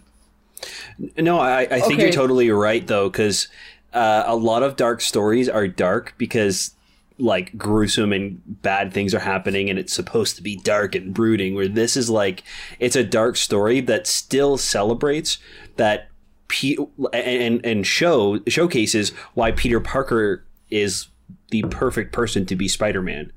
[1.17, 2.03] No, I, I think Okay.
[2.03, 3.49] you're totally right though, because
[3.95, 6.73] uh, a lot of dark stories are dark because
[7.19, 11.55] like gruesome and bad things are happening, and it's supposed to be dark and brooding.
[11.55, 12.43] Where this is like
[12.79, 15.39] it's a dark story that still celebrates
[15.77, 16.09] that
[16.49, 16.77] Pe-
[17.13, 21.09] and and show showcases why Peter Parker is
[21.51, 23.33] the perfect person to be Spider-Man,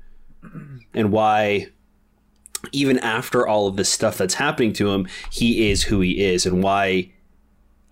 [0.94, 1.68] and why
[2.72, 6.46] even after all of this stuff that's happening to him, he is who he is,
[6.46, 7.10] and why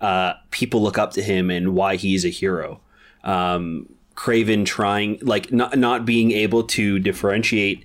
[0.01, 2.81] uh, people look up to him, and why he's a hero.
[3.25, 7.85] Um, Kraven trying like not not being able to differentiate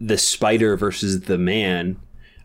[0.00, 1.96] the spider versus the man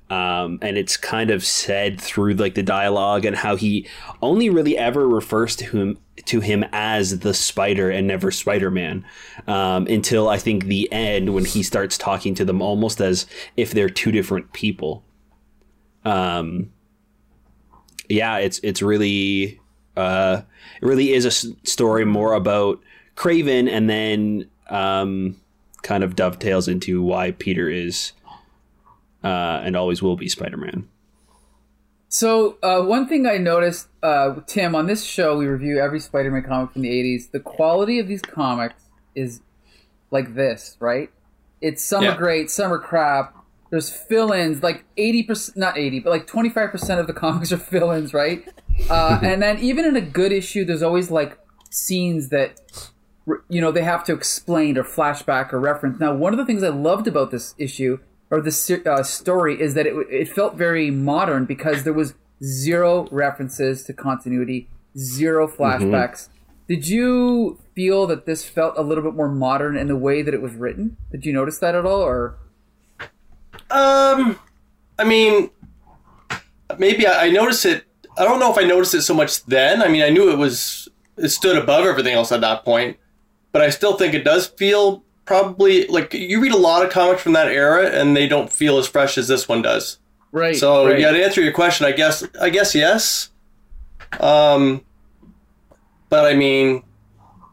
[0.09, 3.87] um, and it's kind of said through like the dialogue and how he
[4.21, 9.05] only really ever refers to him to him as the spider and never spider-man
[9.47, 13.71] um, until i think the end when he starts talking to them almost as if
[13.71, 15.03] they're two different people.
[16.05, 16.71] Um,
[18.09, 19.59] yeah it's it's really
[19.95, 20.41] uh,
[20.81, 22.79] it really is a s- story more about
[23.15, 25.35] kraven and then um,
[25.83, 28.13] kind of dovetails into why peter is
[29.23, 30.87] uh, and always will be Spider-Man.
[32.09, 36.43] So uh, one thing I noticed, uh, Tim, on this show we review every Spider-Man
[36.43, 37.31] comic from the '80s.
[37.31, 39.41] The quality of these comics is
[40.09, 41.09] like this, right?
[41.59, 42.13] It's some Yeah.
[42.13, 43.33] are great, some are crap.
[43.69, 47.57] There's fill-ins, like eighty percent, not eighty, but like twenty-five percent of the comics are
[47.57, 48.47] fill-ins, right?
[48.89, 51.37] Uh, and then even in a good issue, there's always like
[51.69, 52.61] scenes that
[53.49, 55.99] you know they have to explain or flashback or reference.
[55.99, 57.99] Now, one of the things I loved about this issue
[58.29, 62.13] or the uh, story is that it it felt very modern because there was
[62.43, 66.29] zero references to continuity, zero flashbacks.
[66.67, 70.33] Did you feel that this felt a little bit more modern in the way that
[70.33, 70.97] it was written?
[71.11, 72.37] Did you notice that at all, or
[73.71, 74.37] Um,
[74.99, 75.49] I mean,
[76.77, 77.85] maybe I, I noticed it.
[78.17, 79.81] I don't know if I noticed it so much then.
[79.81, 82.97] I mean, I knew it was it stood above everything else at that point,
[83.51, 87.21] but I still think it does feel probably like you read a lot of comics
[87.21, 89.99] from that era and they don't feel as fresh as this one does.
[90.31, 90.55] right?
[90.55, 90.99] So right.
[90.99, 93.29] yeah, to answer your question, I guess I guess yes.
[94.19, 94.83] Um,
[96.09, 96.83] but I mean,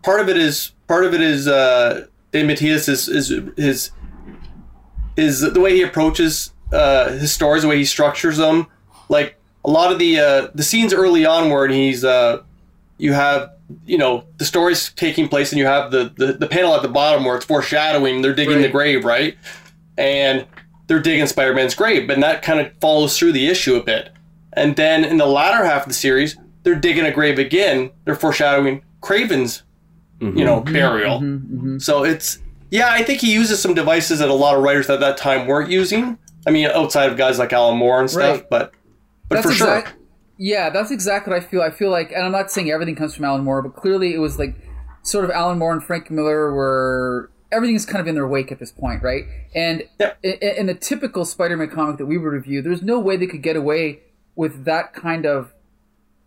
[0.02, 3.90] part of it is part of it is uh, DeMatteis is is his
[5.16, 8.68] is the way he approaches uh, his stories, the way he structures them.
[9.08, 12.42] Like a lot of the uh, the scenes early on where he's uh,
[12.98, 13.50] you have
[13.86, 16.88] you know the stories taking place and you have the, the the panel at the
[16.88, 19.36] bottom where it's foreshadowing they're digging the grave right?
[19.96, 20.46] And
[20.86, 24.10] they're digging spider-man's grave and that kind of follows through the issue a bit.
[24.52, 28.14] And then in the latter half of the series they're digging a grave again they're
[28.14, 29.62] foreshadowing kraven's
[30.20, 30.38] you mm-hmm.
[30.38, 31.20] know burial.
[31.20, 31.78] Mm-hmm, mm-hmm.
[31.78, 32.38] So it's
[32.70, 35.46] yeah i think he uses some devices that a lot of writers at that time
[35.46, 36.18] weren't using.
[36.46, 38.50] I mean outside of guys like alan moore and stuff Right.
[38.50, 38.72] but
[39.28, 39.78] but for sure.
[39.78, 39.96] exact-
[40.36, 41.62] Yeah, that's exactly what I feel.
[41.62, 44.18] I feel like, and I'm not saying everything comes from Alan Moore, but clearly it
[44.18, 44.56] was like
[45.02, 48.50] sort of Alan Moore and Frank Miller were everything is kind of in their wake
[48.50, 49.24] at this point, right?
[49.54, 49.84] And
[50.22, 53.42] in, in a typical Spider-Man comic that we would review, there's no way they could
[53.42, 54.00] get away
[54.34, 55.54] with that kind of,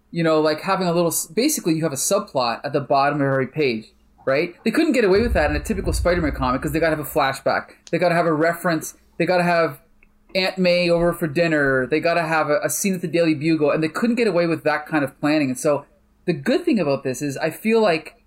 [0.10, 1.14] you know, like having a little.
[1.34, 3.92] Basically, you have a subplot at the bottom of every page,
[4.26, 4.56] right?
[4.64, 6.96] They couldn't get away with that in a typical Spider-Man comic because they got to
[6.96, 9.82] have a flashback, they got to have a reference, they got to have
[10.38, 11.88] Aunt May over for dinner.
[11.88, 14.28] They got to have a, a scene at the Daily Bugle, and they couldn't get
[14.28, 15.50] away with that kind of planning.
[15.50, 15.86] And so,
[16.26, 18.24] the good thing about this is, I feel like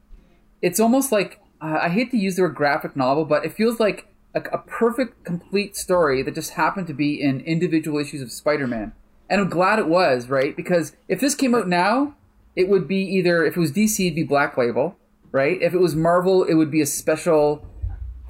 [0.62, 3.79] it's almost like uh, I hate to use the word graphic novel, but it feels
[3.79, 8.33] like a, a perfect, complete story that just happened to be in individual issues of
[8.33, 8.92] Spider-Man.
[9.29, 12.16] And I'm glad it was right because if this came out now,
[12.57, 14.96] it would be either if it was DC, it'd be Black Label,
[15.31, 15.61] right?
[15.62, 17.64] If it was Marvel, it would be a special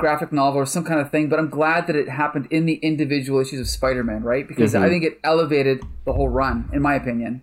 [0.01, 2.75] graphic novel or some kind of thing, but I'm glad that it happened in the
[2.75, 4.47] individual issues of Spider-Man, right?
[4.47, 7.43] Because I think it elevated the whole run, in my opinion.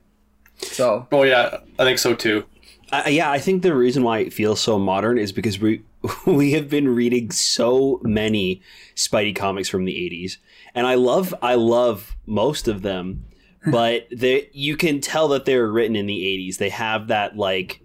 [0.62, 2.44] So oh yeah i think so too
[2.90, 5.84] Uh, yeah, I think the reason why it feels so modern is because we
[6.26, 8.62] we have been reading so many
[8.96, 10.38] Spidey comics from the '80s,
[10.74, 13.26] and I love I love most of them,
[13.70, 16.58] but they you can tell that they're written in the '80s.
[16.58, 17.82] They have that like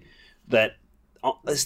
[0.48, 0.76] that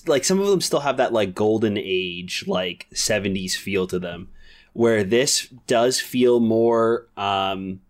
[0.07, 4.29] like some of them still have that like golden age like '70s feel to them,
[4.73, 7.07] where this does feel more.
[7.17, 7.81] um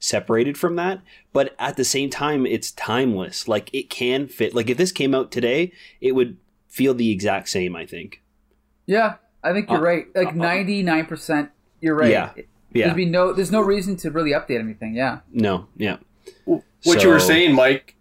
[0.00, 1.00] separated from that
[1.32, 5.14] but at the same time it's timeless like it can fit like if this came
[5.14, 5.72] out today
[6.02, 6.36] it would
[6.68, 8.20] feel the exact same i think
[8.84, 10.06] yeah, I think you're Uh, right.
[10.14, 11.48] Like 99%,
[11.80, 12.10] you're right.
[12.10, 12.32] Yeah.
[12.74, 14.94] yeah There'd be no, there's no reason to really update anything.
[14.94, 15.20] Yeah.
[15.32, 15.96] no yeah
[16.82, 17.93] what you were saying mike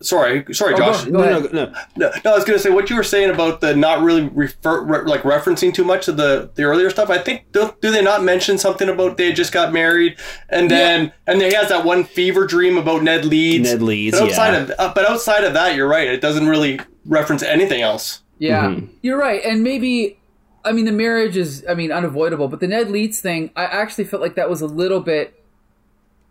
[0.00, 1.52] sorry sorry Oh, josh go- no, ahead.
[1.52, 1.72] no, no.
[1.96, 4.82] No, no, I was gonna say what you were saying about the not really refer
[4.82, 7.10] re- like referencing too much of the the earlier stuff.
[7.10, 10.16] I think do, do they not mention something about they just got married
[10.48, 13.70] and then and then he has that one fever dream about Ned Leeds.
[13.70, 14.62] Ned Leeds, But outside yeah.
[14.62, 16.08] of uh, but outside of that, you're right.
[16.08, 18.22] It doesn't really reference anything else.
[18.38, 18.86] Yeah, Mm-hmm.
[19.02, 19.40] you're right.
[19.44, 20.18] And maybe,
[20.64, 22.48] I mean, the marriage is, I mean, unavoidable.
[22.48, 25.40] But the Ned Leeds thing, I actually felt like that was a little bit.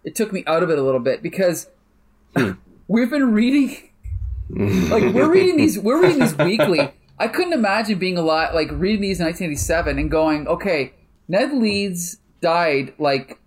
[0.04, 1.68] It took me out of it a little bit because
[2.36, 2.52] Hmm.
[2.91, 3.89] We've been reading,
[4.49, 6.91] like we're reading these, we're reading these weekly.
[7.17, 10.93] I couldn't imagine being a lot like reading these in 1987 and going, okay,
[11.27, 13.39] Ned Leeds died like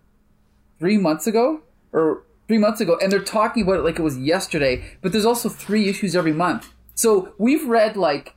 [0.79, 1.61] three months ago
[1.93, 4.85] or three months ago, and they're talking about it like it was yesterday.
[5.03, 8.35] But there's also three issues every month, so we've read like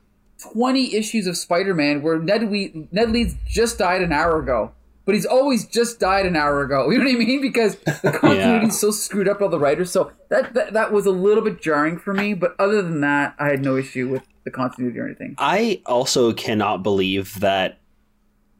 [0.52, 4.72] 20 issues of Spider-Man where Ned we- Ned Leeds just died an hour ago.
[5.08, 6.90] But he's always just died an hour ago.
[6.90, 7.40] You know what I mean?
[7.40, 9.90] Because the continuity's so screwed up by all the writers.
[9.90, 12.34] So that, that that was a little bit jarring for me.
[12.34, 15.34] But other than that, I had no issue with the continuity or anything.
[15.38, 17.78] I also cannot believe that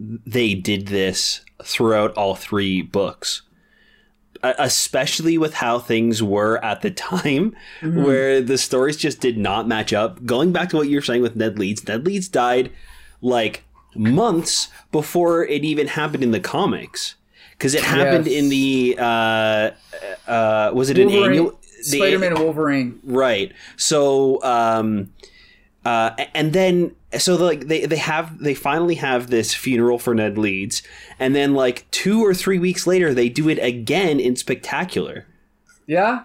[0.01, 3.43] they did this throughout all three books.
[4.43, 8.03] Especially with how things were at the time, mm-hmm.
[8.03, 10.25] where the stories just did not match up.
[10.25, 12.73] Going back to what you were saying with Ned Leeds, Ned Leeds died
[13.21, 17.15] like months before it even happened in the comics.
[17.53, 18.37] Because it happened Yes.
[18.37, 19.71] in the uh,
[20.31, 21.51] uh, was it an Wolverine- annual?
[21.51, 22.99] the- Spider-Man and Wolverine.
[23.05, 23.53] Right.
[23.77, 25.13] So, um,
[25.85, 30.37] uh, and then so like they they have they finally have this funeral for Ned
[30.39, 30.83] Leeds,
[31.19, 35.27] and then like two or three weeks later they do it again in Spectacular
[35.87, 36.25] Yeah,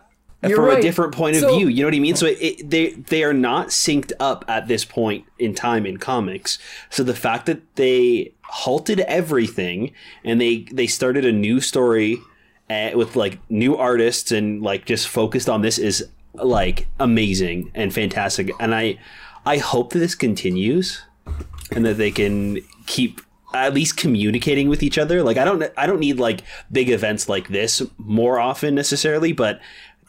[0.49, 0.79] You're from right.
[0.79, 1.67] a different point of So- view.
[1.67, 2.15] You know what I mean?
[2.15, 5.97] So it, it, they they are not synced up at this point in time in
[5.97, 6.57] comics.
[6.89, 9.91] So the fact that they halted everything
[10.23, 12.19] and they they started a new story
[12.69, 17.93] uh, with like new artists and like just focused on this is like amazing and
[17.93, 18.51] fantastic.
[18.59, 18.99] And I
[19.45, 21.01] I hope that this continues
[21.71, 23.21] and that they can keep
[23.53, 25.21] at least communicating with each other.
[25.23, 29.59] Like I don't I don't need like big events like this more often necessarily, but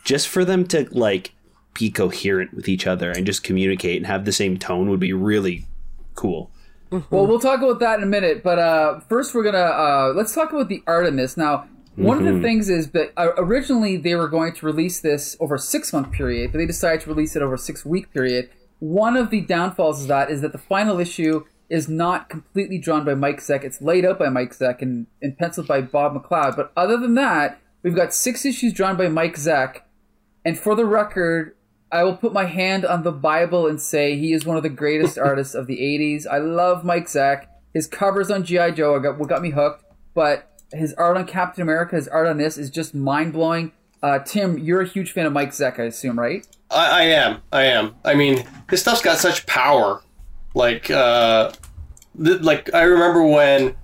[0.05, 1.33] just for them to like
[1.75, 5.12] be coherent with each other and just communicate and have the same tone would be
[5.12, 5.64] really
[6.14, 6.51] cool.
[7.11, 10.33] Well, we'll talk about that in a minute, but uh, first we're gonna uh, let's
[10.33, 11.37] talk about the art in this.
[11.37, 15.37] Now, one of the things is that uh, originally they were going to release this
[15.40, 18.12] over a six month period, but they decided to release it over a six week
[18.12, 18.51] period.
[18.81, 23.05] One of the downfalls of that is that the final issue is not completely drawn
[23.05, 23.64] by Mike Zeck.
[23.64, 26.57] It's laid out by Mike Zeck and, and penciled by Bob McLeod.
[26.57, 29.81] But other than that, we've got six issues drawn by Mike Zeck.
[30.44, 31.57] And for the record,
[31.90, 34.68] I will put my hand on the Bible and say he is one of the
[34.68, 36.26] greatest artists of the 80s.
[36.26, 37.46] I love Mike Zeck.
[37.72, 38.72] His covers on G.I.
[38.72, 42.37] Joe got, what got me hooked, but his art on Captain America, his art on
[42.37, 43.72] this is just mind blowing.
[44.02, 46.46] Uh, Tim, you're a huge fan of Mike Zeck, I assume, right?
[46.70, 47.42] I, I am.
[47.52, 47.94] I am.
[48.04, 50.02] I mean, his stuff's got such power.
[50.54, 51.52] Like, uh,
[52.22, 53.76] th- like I remember when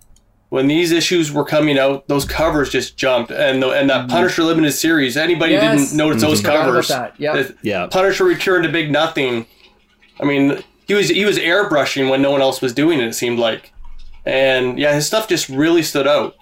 [0.50, 4.42] when these issues were coming out, those covers just jumped, and the, and that Punisher
[4.44, 5.16] limited series.
[5.16, 5.64] Anybody Mm-hmm.
[5.78, 5.84] Yes.
[5.90, 6.88] didn't notice those Forgot about covers?
[6.88, 7.34] that, yep.
[7.34, 7.86] The Yeah.
[7.86, 9.46] Punisher returned to Big Nothing.
[10.20, 13.06] I mean, he was he was airbrushing when no one else was doing it.
[13.06, 13.72] It seemed like,
[14.26, 16.36] and yeah, his stuff just really stood out.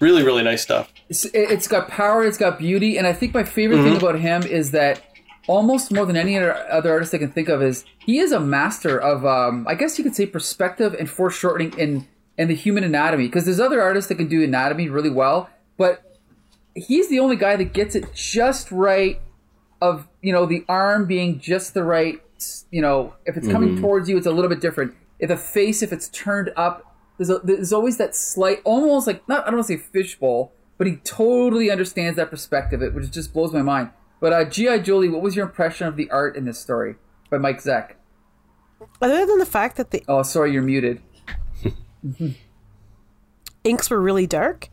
[0.00, 0.92] Really, really nice stuff.
[1.08, 4.42] It's, it's got power, it's got beauty, and I think my favorite thing about him
[4.42, 5.00] is that
[5.46, 8.40] almost more than any other, other artist I can think of is he is a
[8.40, 12.84] master of, um, I guess you could say, perspective and foreshortening in in the human
[12.84, 13.26] anatomy.
[13.26, 16.18] Because there's other artists that can do anatomy really well, but
[16.74, 19.20] he's the only guy that gets it just right.
[19.80, 22.20] Of you know the arm being just the right,
[22.70, 24.94] you know, if it's coming towards you, it's a little bit different.
[25.18, 29.28] If the face, if it's turned up, there's a, there's always that slight, almost like
[29.28, 33.10] not I don't want to say fishbowl, but he totally understands that perspective, it which
[33.10, 33.90] just blows my mind.
[34.20, 34.78] But uh, G.I.
[34.78, 36.94] Jolie, what was your impression of the art in this story
[37.28, 37.94] by Mike Zeck?
[39.00, 41.02] Other than the fact that the Oh, sorry, you're muted.
[43.64, 44.68] Inks were really dark,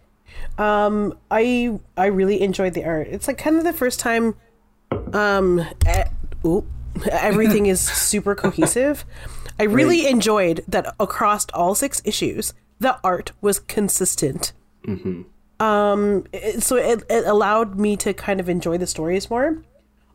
[0.57, 3.07] um, I I really enjoyed the art.
[3.07, 4.35] It's like kind of the first time,
[5.13, 6.05] um, eh,
[6.45, 6.65] oop,
[7.11, 9.05] everything is super cohesive.
[9.59, 14.53] I really enjoyed that across all six issues, the art was consistent.
[15.59, 19.61] Um, it- so it, it allowed me to kind of enjoy the stories more.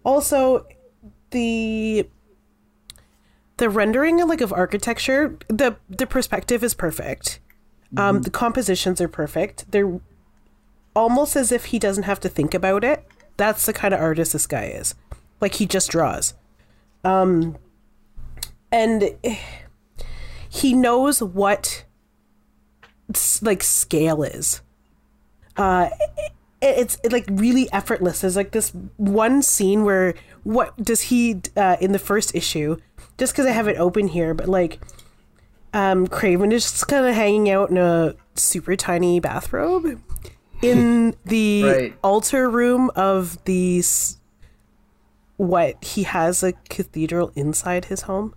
[0.05, 0.67] Also,
[1.31, 2.09] the
[3.59, 7.41] the rendering like of architecture, the the perspective is perfect.
[7.97, 9.71] Um, the compositions are perfect.
[9.71, 10.01] They're
[10.97, 13.07] almost as if he doesn't have to think about it.
[13.37, 14.95] That's the kind of artist this guy is.
[15.41, 16.35] Like he just draws.
[17.05, 17.57] Um,
[18.73, 19.11] and
[20.49, 21.85] he knows what
[23.43, 24.61] like scale is.
[25.57, 28.23] Uh, it- it's like really effortless.
[28.23, 30.15] There's like this one scene where
[30.45, 32.79] what does he uh, in the first issue?
[33.19, 34.81] Just because I have it open here, but like
[35.73, 40.01] um, Kraven is just kind of hanging out in a super tiny bathrobe
[40.63, 41.95] in the Right.
[42.03, 43.83] altar room of the
[45.37, 48.35] what he has a cathedral inside his home.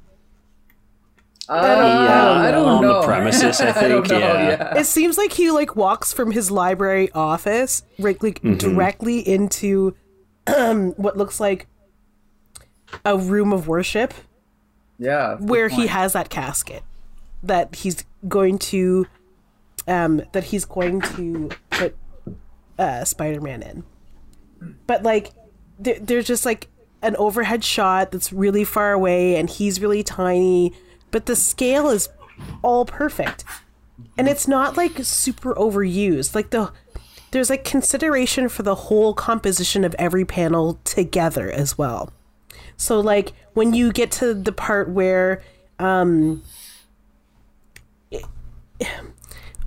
[1.50, 4.78] Uh, Yeah, I don't on the premises, I don't think, know, yeah.
[4.78, 9.96] It seems like he like walks from his library office right, like directly into
[10.56, 11.68] um, what looks like
[13.06, 14.14] a room of worship
[15.00, 15.30] Yeah.
[15.30, 16.84] that's a good where he has that casket
[17.44, 19.06] that he's going to
[19.88, 21.96] um that he's going to put
[22.80, 23.84] uh spider-man in.
[24.88, 25.32] But like
[25.80, 26.68] there, there's just like
[27.02, 30.74] an overhead shot that's really far away and he's really tiny
[31.12, 32.10] but the scale is
[32.62, 33.44] all perfect.
[34.18, 36.36] And it's not like super overused.
[36.36, 36.72] Like the
[37.32, 42.12] there's like consideration for the whole composition of every panel together as well
[42.78, 45.42] so like when you get to the part where
[45.80, 46.42] um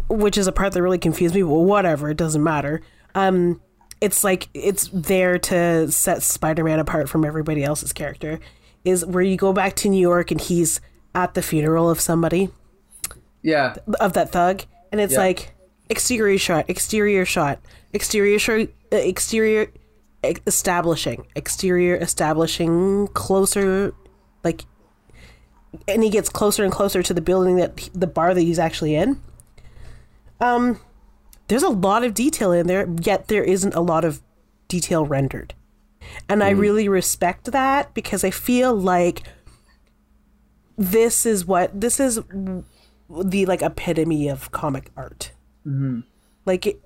[0.09, 2.81] which is a part that really confused me, but whatever, it doesn't matter.
[3.15, 3.61] Um
[4.01, 8.41] it's like it's there to set Spider-Man apart from everybody else's character
[8.83, 10.81] is where you go back to New York and he's
[11.15, 12.49] at the funeral of somebody
[13.43, 13.77] Yeah.
[14.01, 15.19] of that thug and it's Yeah.
[15.19, 15.55] like
[15.91, 17.59] exterior shot exterior shot
[17.93, 19.71] exterior shot uh, exterior
[20.23, 23.95] establishing exterior establishing closer
[24.45, 24.65] like
[25.89, 28.59] and he gets closer and closer to the building that he- the bar that he's
[28.59, 29.21] actually in
[30.41, 30.79] um
[31.49, 34.21] there's a lot of detail in there yet there isn't a lot of
[34.69, 35.55] detail rendered
[36.29, 39.23] and i really respect that because i feel like
[40.77, 42.21] this is what this is
[43.09, 45.33] the like epitome of comic art.
[46.47, 46.81] Like, it,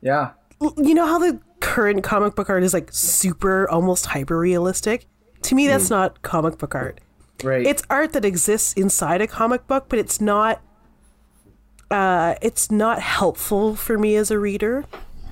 [0.00, 0.30] Yeah.
[0.60, 5.06] you know how the current comic book art is like super, almost hyper realistic.
[5.42, 7.00] To me, that's not comic book art.
[7.42, 7.64] Right.
[7.66, 10.60] It's art that exists inside a comic book, but it's not.
[11.90, 14.84] Uh, it's not helpful for me as a reader.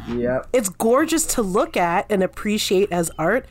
[0.09, 0.43] yeah.
[0.53, 3.47] It's gorgeous to look at and appreciate as art,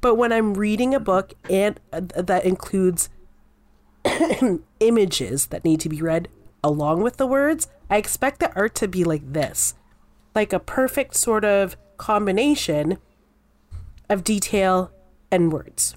[0.00, 3.10] but when I'm reading a book and uh, that includes
[4.80, 6.28] images that need to be read
[6.64, 9.74] along with the words, I expect the art to be like this.
[10.34, 12.98] Like a perfect sort of combination
[14.08, 14.90] of detail
[15.30, 15.94] and words.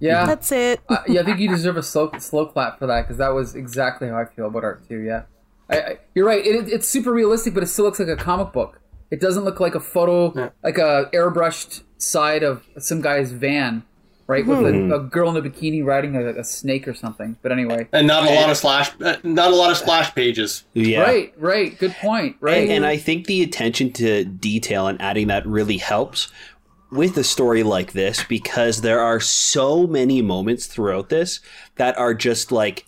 [0.00, 0.24] Yeah.
[0.24, 0.80] That's it.
[0.88, 3.54] Uh, yeah, I think you deserve a slow, slow clap for that because that was
[3.54, 4.98] exactly how I feel about art too.
[5.00, 5.24] Yeah,
[5.68, 6.44] I, I, you're right.
[6.44, 8.80] It, it's super realistic, but it still looks like a comic book.
[9.10, 13.84] It doesn't look like a photo, like a airbrushed side of some guy's van,
[14.32, 14.46] right?
[14.46, 17.36] With a, a girl in a bikini riding a, a snake or something.
[17.42, 20.64] But anyway, and not a lot of slash, uh, not a lot of splash pages.
[20.72, 21.02] Yeah.
[21.02, 22.36] right, right, good point.
[22.40, 26.28] Right, And, and I think the attention to detail and adding that really helps
[26.90, 31.40] with a story like this because there are so many moments throughout this
[31.76, 32.84] that are just like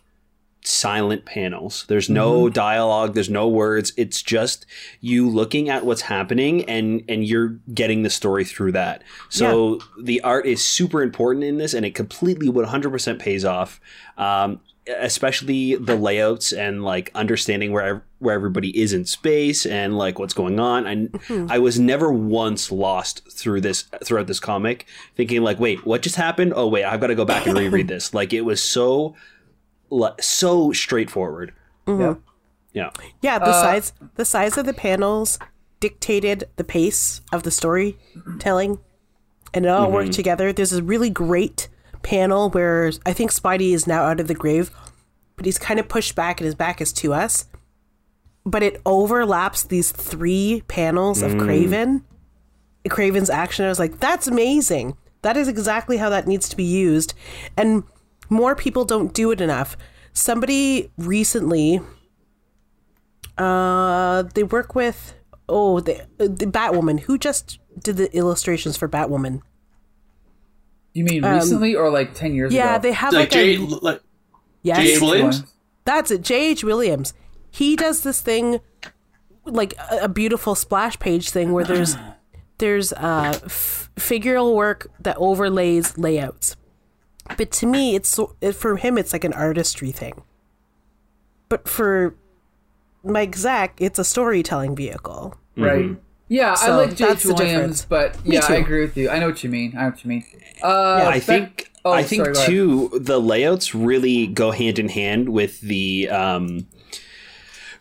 [0.66, 1.84] silent panels.
[1.88, 3.92] There's no dialogue, there's no words.
[3.96, 4.66] It's just
[5.00, 9.02] you looking at what's happening and and you're getting the story through that.
[9.28, 13.80] So the art is super important in this and it completely 100% pays off.
[14.16, 20.18] Um especially the layouts and like understanding where where everybody is in space and like
[20.18, 20.86] what's going on.
[20.86, 24.86] I I was never once lost through this throughout this comic,
[25.16, 26.52] thinking like, wait, what just happened?
[26.54, 28.12] Oh wait, I've got to go back and reread this.
[28.12, 29.14] Like it was so
[30.20, 31.52] so straightforward.
[31.86, 32.00] Mm-hmm.
[32.00, 32.14] yeah.
[32.72, 32.90] Yeah,
[33.22, 35.38] Yeah, the uh, size the size of the panels
[35.78, 38.78] dictated the pace of the storytelling,
[39.52, 40.16] and it all worked mm-hmm.
[40.16, 40.52] together.
[40.52, 41.68] There's a really great
[42.02, 44.70] panel where I think Spidey is now out of the grave,
[45.36, 47.46] but he's kind of pushed back and his back is to us.
[48.44, 51.40] But it overlaps these three panels of mm.
[51.40, 52.02] Kraven.
[52.88, 53.64] Kraven's action.
[53.64, 54.96] I was like, that's amazing.
[55.22, 57.14] That is exactly how that needs to be used.
[57.56, 57.84] And
[58.34, 59.76] more people don't do it enough.
[60.12, 61.80] Somebody recently
[63.38, 65.14] uh, they work with
[65.48, 69.40] oh the the Batwoman who just did the illustrations for Batwoman.
[70.92, 72.82] You mean recently or like ten years Um, Yeah, ago?
[72.82, 74.00] they have Like like, a J, like
[74.62, 75.00] yes, J.H.
[75.00, 75.44] Williams.
[75.84, 76.22] that's it.
[76.22, 77.14] J H Williams.
[77.50, 78.60] He does this thing
[79.44, 81.96] like a, a beautiful splash page thing where there's
[82.58, 86.54] there's uh f- figural work that overlays layouts.
[87.36, 90.22] But to me, it's so, it, for him, it's like an artistry thing.
[91.48, 92.14] But for
[93.02, 95.36] Mike Zeck, it's a storytelling vehicle.
[95.56, 95.96] Right.
[96.28, 97.38] Yeah, I like that's J.H.
[97.38, 97.84] Williams, difference.
[97.84, 99.10] but yeah, I agree with you.
[99.10, 99.74] I know what you mean.
[99.76, 100.24] I know what you mean.
[100.62, 104.88] Uh, I back- think oh, I think sorry, too the layouts really go hand in
[104.88, 106.66] hand with the um,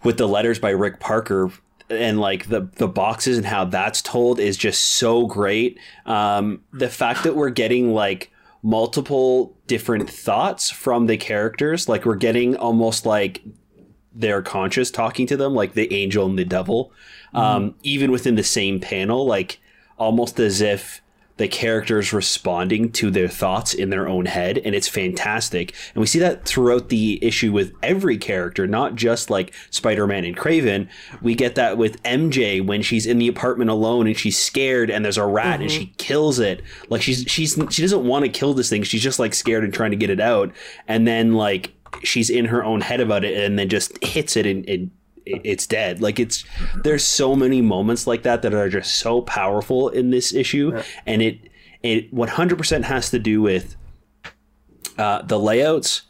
[0.03, 1.51] with the letters by Rick Parker
[1.89, 5.79] and like the the boxes and how that's told is just so great.
[6.05, 8.29] Um, the fact that we're getting like
[8.63, 13.43] multiple different thoughts from the characters, like we're getting almost like
[14.15, 16.91] they're conscious talking to them, like the angel and the devil,
[17.33, 19.59] um, even within the same panel, like
[19.97, 21.01] almost as if
[21.37, 25.73] the characters responding to their thoughts in their own head and it's fantastic.
[25.93, 30.37] And we see that throughout the issue with every character not just like spider-man and
[30.37, 30.87] kraven.
[31.21, 35.03] We get that with mj when she's in the apartment alone and she's scared and
[35.03, 35.79] there's a rat and mm-hmm.
[35.79, 36.61] she kills it.
[36.89, 38.83] Like she's she's she doesn't want to kill this thing.
[38.83, 40.51] She's just like scared and trying to get it out.
[40.87, 41.73] And then like
[42.03, 44.91] she's in her own head about it and then just hits it and, and
[45.25, 46.01] it's dead.
[46.01, 46.43] Like it's
[46.83, 51.21] there's so many moments like that that are just so powerful in this issue, and
[51.21, 51.49] it
[51.81, 53.75] it 100% has to do with
[54.97, 56.03] uh, the layouts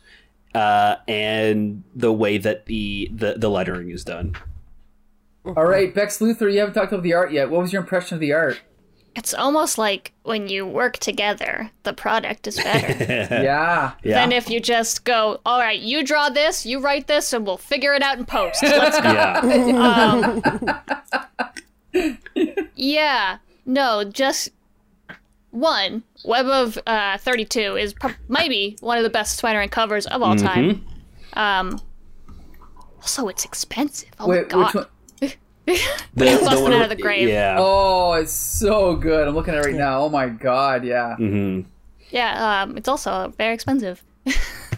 [0.53, 4.35] uh, and the way that the, the the lettering is done.
[5.45, 7.49] All right, Bex Luthor, you haven't talked about the art yet.
[7.49, 8.61] What was your impression of the art?
[9.15, 12.93] It's almost like when you work together, the product is better
[13.43, 13.91] Yeah.
[14.03, 17.45] Yeah, than if you just go, all right, you draw this, you write this, and
[17.45, 18.63] we'll figure it out in post.
[18.63, 19.11] Let's go.
[19.11, 20.81] yeah,
[22.75, 24.49] Yeah, no, just
[25.51, 26.03] one.
[26.25, 30.35] Web of uh, 32 is pro- maybe one of the best Spider-Man covers of all
[30.35, 30.83] time.
[31.33, 31.79] Um,
[32.97, 34.09] also, it's expensive.
[34.19, 34.87] Oh Wait, my which god.
[35.65, 35.77] one?
[36.15, 37.29] the, Busting out of the grave.
[37.29, 39.27] Yeah, Oh, it's so good.
[39.27, 40.01] I'm looking at it right now.
[40.01, 41.15] Oh my god, yeah.
[41.19, 41.65] Mhm.
[42.09, 44.03] Yeah, um, it's also very expensive.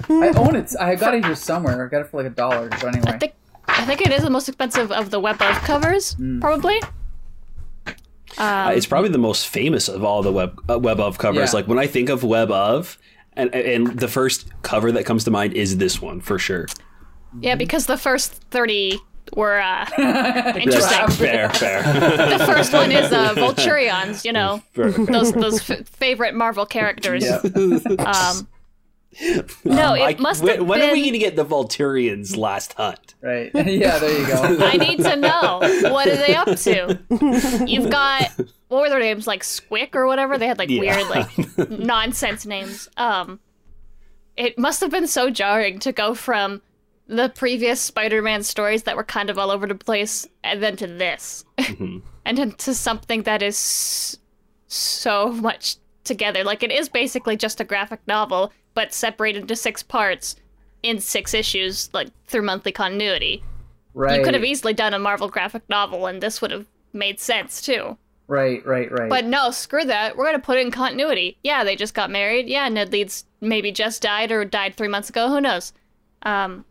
[0.09, 0.71] I own it.
[0.79, 1.85] I got it here somewhere.
[1.85, 2.69] I got it for like a dollar.
[2.69, 3.11] But anyway.
[3.11, 3.33] I think
[3.67, 6.79] I think it is the most expensive of the Web of covers, probably.
[8.37, 11.53] Uh, it's probably the most famous of all the web uh, web of covers.
[11.53, 11.59] Yeah.
[11.59, 12.97] Like when I think of web of,
[13.33, 16.67] and and the first cover that comes to mind is this one for sure.
[17.39, 18.99] Yeah, because the first 30
[19.35, 21.07] were uh, That's interesting.
[21.09, 21.83] fair, fair.
[22.37, 24.91] the first one is uh, Vulturions, you know, fair.
[24.91, 27.23] those those f- favorite Marvel characters.
[27.23, 27.37] Yeah.
[27.99, 28.47] Um,
[29.63, 30.89] no, it I- must when, have when been.
[30.89, 33.15] are we going to get the Vulturions last hunt?
[33.21, 33.49] Right.
[33.55, 34.57] yeah, there you go.
[34.65, 35.59] I need to know
[35.91, 36.99] what are they up to.
[37.65, 38.29] You've got
[38.67, 40.37] what were their names like Squick or whatever?
[40.37, 40.79] They had like Yeah.
[40.97, 42.89] weird like nonsense names.
[42.97, 43.39] Um,
[44.35, 46.61] it must have been so jarring to go from
[47.07, 50.87] the previous Spider-Man stories that were kind of all over the place, and then to
[50.87, 52.01] this, and
[52.37, 54.17] then to something that is
[54.67, 56.43] so much together.
[56.43, 60.35] Like it is basically just a graphic novel, but separated into six parts
[60.83, 63.43] in six issues, like through monthly continuity.
[63.93, 64.19] Right.
[64.19, 67.61] You could have easily done a Marvel graphic novel, and this would have made sense
[67.61, 67.97] too.
[68.27, 69.09] Right, right, right.
[69.09, 70.17] But no, screw that.
[70.17, 71.37] We're gonna put it in continuity.
[71.43, 72.47] Yeah, they just got married.
[72.47, 75.27] Yeah, Ned Leeds maybe just died or died three months ago.
[75.29, 75.73] Who knows?
[76.23, 76.65] Um,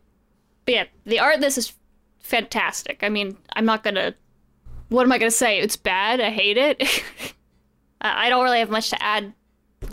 [0.65, 1.73] but yeah, the art in this is
[2.19, 2.99] fantastic.
[3.03, 4.15] I mean, I'm not gonna.
[4.89, 5.59] What am I gonna say?
[5.59, 6.19] It's bad.
[6.19, 6.81] I hate it.
[8.01, 9.33] I I don't really have much to add.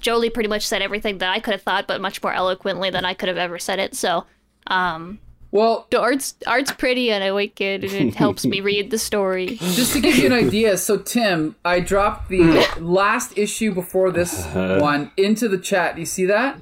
[0.00, 3.04] Jolie pretty much said everything that I could have thought, but much more eloquently than
[3.04, 3.94] I could have ever said it.
[3.94, 4.24] So,
[4.68, 5.18] um,
[5.50, 8.98] well, the art's art's pretty, and I like it, and it helps me read the
[8.98, 9.56] story.
[9.56, 14.46] just to give you an idea, so Tim, I dropped the last issue before this
[14.46, 15.94] one into the chat.
[15.94, 16.58] Do you see that?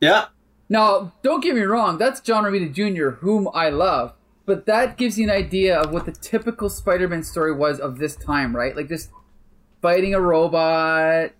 [0.00, 0.26] Yeah.
[0.68, 4.12] Now, don't get me wrong, that's John Romita Jr., whom I love.
[4.44, 7.98] But that gives you an idea of what the typical Spider Man story was of
[7.98, 8.74] this time, right?
[8.74, 9.10] Like just
[9.82, 11.32] fighting a robot.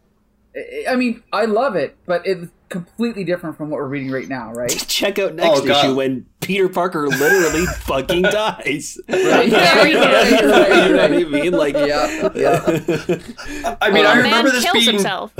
[0.56, 4.28] I- I mean, I love it, but it's completely different from what we're reading right
[4.28, 4.70] now, right?
[4.88, 8.98] Check out next Oh, issue when Peter Parker literally fucking dies.
[9.08, 10.50] Right, Very good.
[10.50, 11.52] right, you know what I mean?
[11.52, 13.76] Like, Yeah, yeah.
[13.80, 14.84] I mean, I remember this being.
[14.84, 15.34] himself.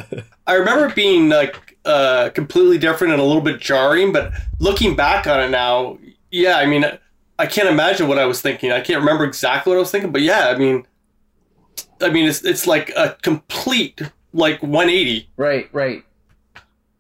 [0.46, 5.26] I remember being like uh, completely different and a little bit jarring, but looking back
[5.26, 5.98] on it now,
[6.30, 6.84] yeah, I mean,
[7.38, 8.72] I can't imagine what I was thinking.
[8.72, 10.86] I can't remember exactly what I was thinking, but yeah, I mean,
[12.00, 14.00] I mean, it's it's like a complete
[14.32, 15.28] like 180.
[15.36, 16.04] Right, right.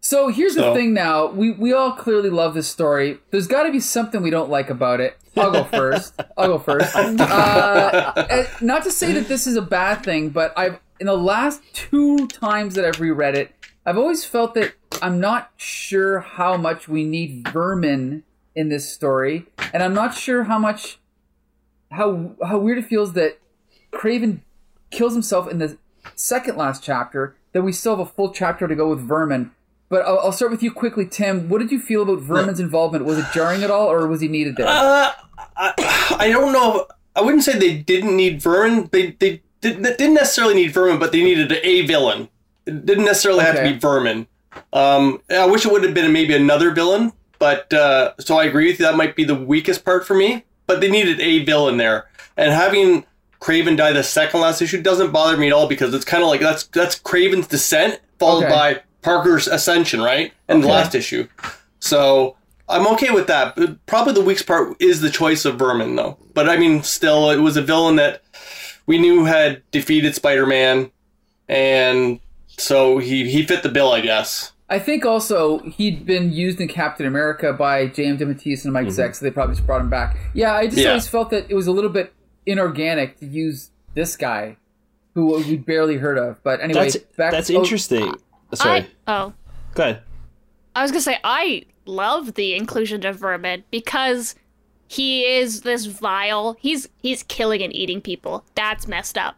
[0.00, 1.26] So here's the thing now.
[1.26, 3.18] We we all clearly love this story.
[3.30, 5.18] There's got to be something we don't like about it.
[5.36, 6.18] I'll go first.
[6.36, 6.96] I'll go first.
[7.18, 11.60] Uh, not to say that this is a bad thing, but I've in the last
[11.74, 13.54] two times that I've reread it,
[13.84, 18.24] I've always felt that I'm not sure how much we need vermin
[18.54, 20.98] in this story, and I'm not sure how much
[21.90, 23.38] how how weird it feels that
[23.92, 24.40] Kraven
[24.90, 25.78] kills himself in the
[26.14, 27.34] second last chapter.
[27.52, 29.52] That we still have a full chapter to go with Vermin.
[29.88, 31.48] But I'll, I'll start with you quickly, Tim.
[31.48, 33.06] What did you feel about Vermin's involvement?
[33.06, 34.66] Was it jarring at all, or was he needed there?
[34.68, 35.12] Uh,
[35.56, 36.86] I, I don't know.
[37.16, 38.90] I wouldn't say they didn't need Vermin.
[38.92, 42.28] They they didn't, they didn't necessarily need Vermin, but they needed a villain.
[42.66, 44.26] It didn't necessarily have to be Vermin.
[44.72, 48.66] Um, I wish it would have been maybe another villain, but uh, so I agree
[48.66, 48.84] with you.
[48.84, 50.44] That might be the weakest part for me.
[50.66, 53.06] But they needed a villain there, and having
[53.40, 56.28] Kraven die the second last issue doesn't bother me at all because it's kind of
[56.28, 58.52] like that's that's Kraven's descent followed Okay.
[58.54, 60.32] by Parker's ascension, right?
[60.48, 61.28] In the last issue.
[61.80, 62.36] So
[62.68, 63.54] I'm okay with that.
[63.56, 66.18] But Probably the weakest part is the choice of Vermin, though.
[66.34, 68.22] But I mean, still, it was a villain that
[68.86, 70.90] we knew had defeated Spider-Man,
[71.48, 74.52] and so he he fit the bill, I guess.
[74.70, 79.00] I think also he'd been used in Captain America by James DeMatteis and Mike mm-hmm.
[79.00, 80.18] Zeck, so they probably just brought him back.
[80.34, 80.88] Yeah, I just Yeah.
[80.88, 82.12] always felt that it was a little bit
[82.48, 84.56] inorganic to use this guy,
[85.14, 86.42] who we barely heard of.
[86.42, 88.14] But anyway, That's back that's oh, interesting.
[88.54, 89.32] Sorry, I oh.
[89.74, 90.02] go ahead.
[90.74, 94.34] I was gonna say I love the inclusion of Vermin because
[94.88, 96.56] he is this vile.
[96.58, 98.44] He's he's killing and eating people.
[98.54, 99.36] That's messed up.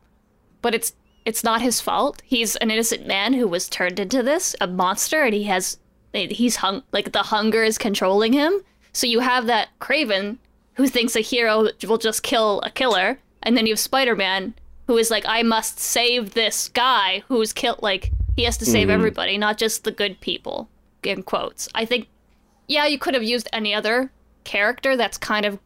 [0.63, 0.93] But it's
[1.25, 2.23] it's not his fault.
[2.25, 5.79] He's an innocent man who was turned into this a monster, and he has
[6.13, 8.61] he's hung like the hunger is controlling him.
[8.93, 10.39] So you have that Kraven
[10.81, 14.55] who thinks a hero will just kill a killer, and then you have Spider Man
[14.87, 17.83] who is like, I must save this guy who's killed.
[17.83, 18.95] Like he has to save mm-hmm.
[18.95, 20.71] everybody, not just the good people.
[21.03, 22.09] In quotes, I think
[22.67, 24.11] yeah, you could have used any other
[24.45, 25.59] character that's kind of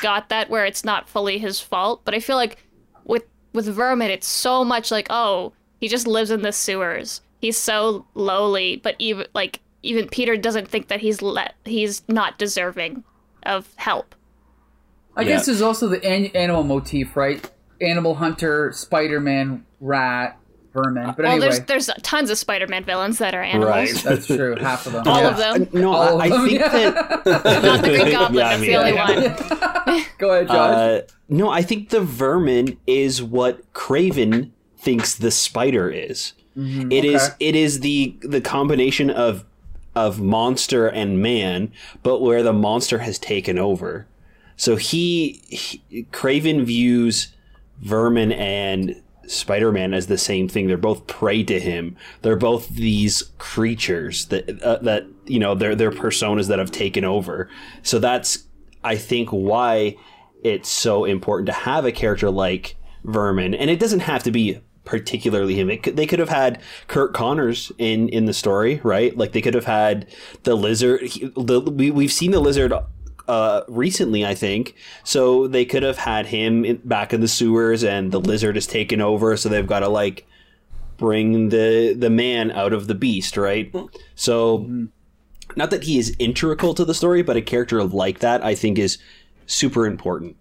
[0.00, 2.00] got that where it's not fully his fault.
[2.06, 2.56] But I feel like
[3.04, 7.20] with with Vermin, it's so much like, oh, he just lives in the sewers.
[7.42, 12.38] He's so lowly, but even like even Peter doesn't think that he's let he's not
[12.38, 13.04] deserving
[13.42, 14.14] of help.
[15.16, 15.28] I Yeah.
[15.28, 17.48] guess there's also the an- animal motif, right?
[17.80, 20.38] Animal hunter, Spider-Man, rat,
[20.72, 21.08] vermin.
[21.16, 23.70] But Well, anyway, there's there's tons of Spider-Man villains that are animals.
[23.70, 23.94] Right.
[24.04, 24.56] that's true.
[24.58, 25.02] Half of them.
[25.06, 25.28] All Yeah.
[25.30, 25.68] of them.
[25.72, 26.68] No, All I, of I them, think yeah.
[26.70, 27.26] that
[27.62, 28.34] Not the Green Goblin.
[28.38, 29.84] Yeah, I that's mean, the only yeah.
[29.94, 30.04] one.
[30.18, 30.56] Go ahead, Josh.
[30.56, 36.32] Uh, no, I think the vermin is what Kraven thinks the spider is.
[36.54, 37.34] It is okay.
[37.48, 39.44] it is the the combination of
[39.94, 44.06] of monster and man, but where the monster has taken over.
[44.56, 47.34] So he, he Kraven views
[47.80, 50.66] vermin and Spider-Man as the same thing.
[50.66, 51.96] They're both prey to him.
[52.22, 57.04] They're both these creatures that uh, that you know they're they're personas that have taken
[57.04, 57.48] over.
[57.82, 58.46] So that's
[58.84, 59.96] I think why
[60.42, 64.60] it's so important to have a character like Vermin, and it doesn't have to be
[64.84, 65.70] particularly him.
[65.70, 69.16] It they could have had Curt Connors in in the story, right?
[69.16, 70.08] Like they could have had
[70.42, 71.02] the lizard.
[71.02, 72.72] he- The, we we've seen the lizard
[73.28, 74.74] uh, recently, I think.
[75.04, 78.66] So they could have had him in, back in the sewers, and the lizard is
[78.66, 79.36] taken over.
[79.36, 80.26] So they've got to like
[80.96, 83.74] bring the the man out of the beast, right?
[84.14, 84.88] So
[85.56, 88.78] not that he is integral to the story, but a character like that I think
[88.78, 88.98] is
[89.46, 90.36] super important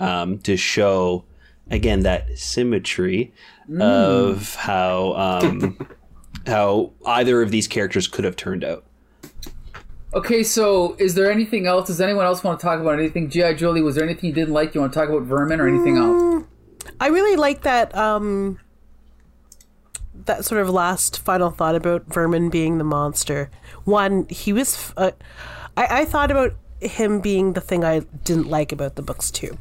[0.00, 1.24] um, to show
[1.70, 3.32] again that symmetry
[3.80, 5.78] of how um,
[6.46, 8.84] how either of these characters could have turned out.
[10.14, 11.86] Okay, so is there anything else?
[11.86, 13.30] Does anyone else want to talk about anything?
[13.30, 13.54] G.I.
[13.54, 14.74] Jolie, was there anything you didn't like?
[14.74, 16.44] You want to talk about Vermin or anything else?
[17.00, 18.58] I really like that um
[20.26, 23.50] that sort of last final thought about Vermin being the monster.
[23.84, 25.10] One, he was f- uh,
[25.76, 29.56] I I thought about him being the thing I didn't like about the books too.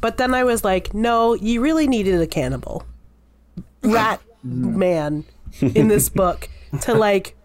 [0.00, 2.84] But then I was like, no, you really needed a cannibal.
[3.82, 5.24] Rat man
[5.60, 6.48] in this book
[6.82, 7.36] to like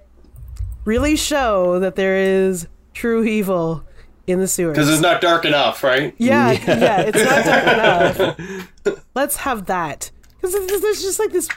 [0.88, 3.84] really show that there is true evil
[4.26, 4.74] in the sewers.
[4.74, 6.16] Because it's not dark enough, right?
[6.18, 8.38] Yeah, yeah, it's not dark
[8.88, 9.04] enough.
[9.14, 10.10] Let's have that.
[10.42, 11.50] Because there's just like this.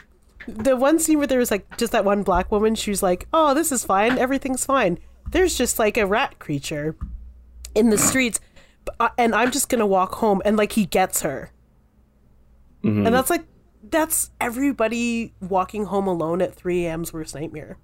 [0.47, 3.53] The one scene where there was like just that one black woman, she's like, "Oh,
[3.53, 4.17] this is fine.
[4.17, 4.99] Everything's fine."
[5.31, 6.95] There's just like a rat creature
[7.73, 8.39] in the streets,
[8.99, 11.51] uh, and I'm just gonna walk home, and like he gets her,
[12.83, 13.45] and that's like
[13.89, 17.77] that's everybody walking home alone at 3 a.m.'s worst nightmare.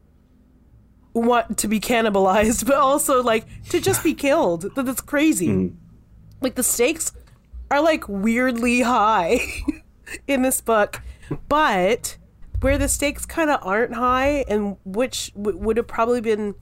[1.18, 4.66] Want to be cannibalized, but also like to just be killed.
[4.76, 5.48] That's crazy.
[5.52, 5.68] Hmm.
[6.42, 7.12] Like the stakes
[7.72, 9.40] are like weirdly high
[10.28, 11.02] in this book.
[11.50, 12.18] But
[12.62, 16.54] where the stakes kind of aren't high and which w- would have probably been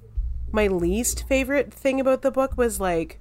[0.51, 3.19] my least favorite thing about the book was like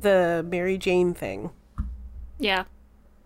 [0.00, 1.50] the mary jane thing.
[2.38, 2.64] Yeah.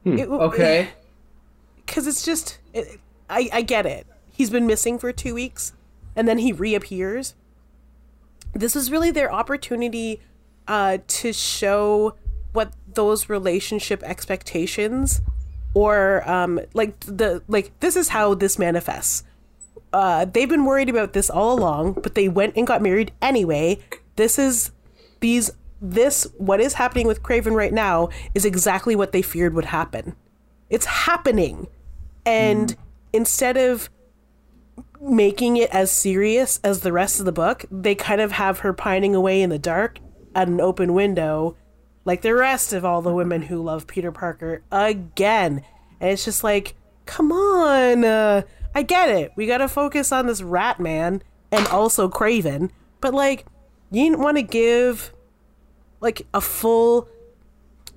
[0.02, 0.18] Hmm.
[0.18, 0.88] It- Okay.
[1.76, 4.06] because it's just it, I, I get it.
[4.30, 5.72] He's been missing for two weeks
[6.16, 7.34] and then he reappears.
[8.52, 10.20] This is really their opportunity
[10.68, 12.14] uh, to show
[12.52, 15.20] what those relationship expectations
[15.74, 19.24] or um, like the like this is how this manifests.
[19.92, 23.78] Uh, they've been worried about this all along but they went and got married anyway.
[24.16, 24.70] This is
[25.20, 25.50] these
[25.80, 30.14] this what is happening with kraven right now is exactly what they feared would happen.
[30.70, 31.66] It's happening.
[32.24, 32.74] And
[33.12, 33.90] instead of
[35.04, 38.72] making it as serious as the rest of the book they kind of have her
[38.72, 39.98] pining away in the dark
[40.34, 41.56] at an open window
[42.04, 45.62] like the rest of all the women who love peter parker again
[46.00, 46.74] and it's just like
[47.06, 48.42] come on uh,
[48.74, 53.44] i get it we gotta focus on this rat man and also kraven but like
[53.90, 55.12] you didn't want to give
[56.00, 57.08] like a full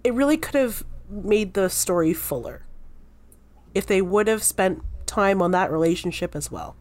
[0.04, 2.66] it really could have made the story fuller
[3.74, 6.76] if they would have spent time on that relationship as well.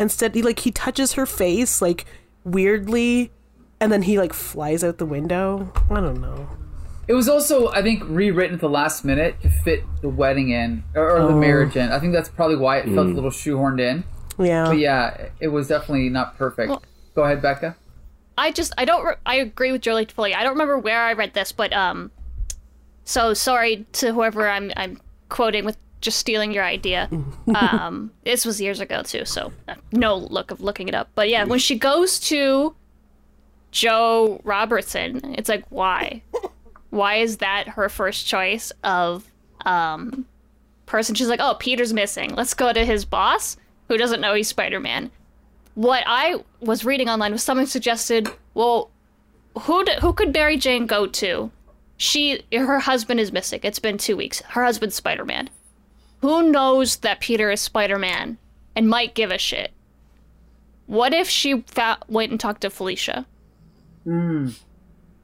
[0.00, 2.06] Instead, he like he touches her face like
[2.42, 3.30] weirdly,
[3.80, 5.72] and then he like flies out the window.
[5.90, 6.48] I don't know.
[7.06, 10.84] It was also, I think, rewritten at the last minute to fit the wedding in
[10.94, 11.90] or, or the marriage in.
[11.90, 14.04] I think that's probably why it felt a little shoehorned in.
[14.38, 14.66] Yeah.
[14.66, 16.70] But yeah, it was definitely not perfect.
[16.70, 16.82] Well-
[17.14, 17.76] Go ahead, Becca.
[18.38, 20.32] I just I don't re- I agree with Jolie fully.
[20.34, 22.10] I don't remember where I read this, but um,
[23.04, 24.98] so sorry to whoever I'm I'm
[25.28, 27.08] quoting with just stealing your idea.
[27.54, 31.08] um, this was years ago too, so uh, no look of looking it up.
[31.14, 32.74] But yeah, when she goes to
[33.70, 36.22] Joe Robertson, it's like why,
[36.90, 39.30] why is that her first choice of
[39.64, 40.26] um
[40.86, 41.14] person?
[41.14, 42.34] She's like, oh, Peter's missing.
[42.34, 43.56] Let's go to his boss,
[43.88, 45.10] who doesn't know he's Spider Man
[45.74, 48.90] what I was reading online was someone suggested, well,
[49.62, 51.50] who who could Mary Jane go to?
[51.96, 53.60] She her husband is missing.
[53.62, 54.40] It's been two weeks.
[54.42, 55.48] Her husband's Spider Man.
[56.20, 58.38] Who knows that Peter is Spider Man
[58.76, 59.72] and might give a shit?
[60.86, 63.26] What if she fa- went and talked to Felicia?
[64.04, 64.48] Hmm.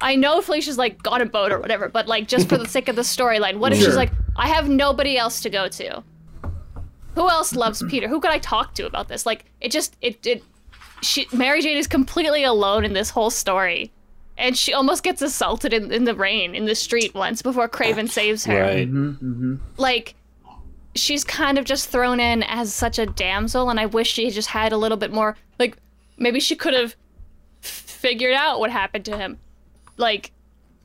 [0.00, 2.88] I know Felicia's like got a boat or whatever, but like just for the sake
[2.88, 6.02] of the storyline, what if she's like, I have nobody else to go to?
[7.14, 7.88] Who else loves hmm.
[7.88, 8.08] Peter?
[8.08, 9.26] Who could I talk to about this?
[9.26, 10.44] Like, it just it it.
[11.02, 13.90] She Mary Jane is completely alone in this whole story,
[14.36, 18.08] and she almost gets assaulted in, in the rain in the street once before Kraven
[18.08, 18.60] saves her.
[18.60, 19.58] Right.
[19.78, 20.14] Like,
[20.96, 24.48] she's kind of just thrown in as such a damsel, and I wish she just
[24.48, 25.36] had a little bit more.
[25.58, 25.76] Like,
[26.16, 26.96] maybe she could have
[27.60, 29.38] figured out what happened to him.
[29.96, 30.32] Like,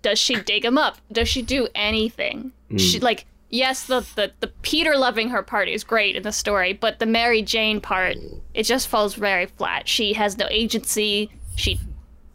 [0.02, 0.98] does she dig him up?
[1.12, 2.52] Does she do anything?
[2.78, 6.74] She like yes, the, the the Peter loving her part is great in the story,
[6.74, 8.18] but the Mary Jane part
[8.54, 9.88] it just falls very flat.
[9.88, 11.30] She has no agency.
[11.56, 11.80] She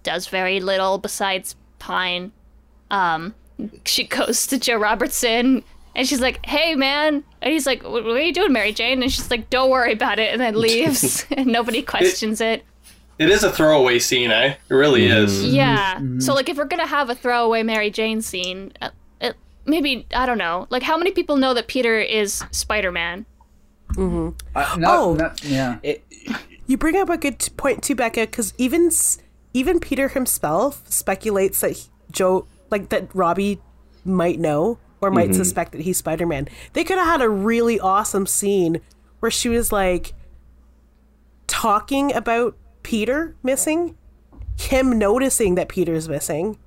[0.02, 2.32] does very little besides pine.
[2.90, 3.34] Um,
[3.84, 5.64] she goes to Joe Robertson
[5.96, 9.02] and she's like, "Hey, man," and he's like, "What what are you doing, Mary Jane?"
[9.02, 12.64] And she's like, "Don't worry about it," and then leaves, and nobody questions it.
[13.18, 14.54] It is a throwaway scene, eh?
[14.68, 15.42] It really is.
[15.44, 15.98] Yeah.
[16.18, 18.90] So like, if we're gonna have a throwaway Mary Jane scene, uh,
[19.20, 19.34] it,
[19.64, 20.66] maybe I don't know.
[20.70, 23.24] Like, how many people know that Peter is Spider Man?
[23.98, 25.14] Uh, not, Oh.
[25.14, 25.78] not- yeah.
[26.66, 28.90] You bring up a good point too, Becca, because even
[29.54, 33.60] even Peter himself speculates that he- Joe, like that Robbie,
[34.04, 35.38] might know or might mm-hmm.
[35.38, 36.48] suspect that he's Spider Man.
[36.72, 38.80] They could have had a really awesome scene
[39.20, 40.14] where she was like
[41.46, 43.96] talking about Peter missing,
[44.56, 46.58] him noticing that Peter's missing,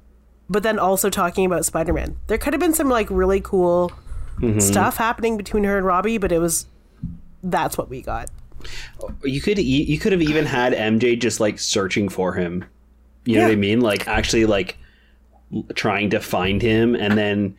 [0.49, 2.17] but then also talking about Spider Man.
[2.27, 3.91] There could have been some like really cool
[4.37, 4.59] mm-hmm.
[4.59, 6.65] stuff happening between her and Robbie, but it was
[7.43, 8.29] that's what we got.
[9.23, 12.65] You could you could have even had MJ just like searching for him.
[13.25, 13.81] You know what I mean?
[13.81, 14.77] Like actually like
[15.75, 17.55] trying to find him and then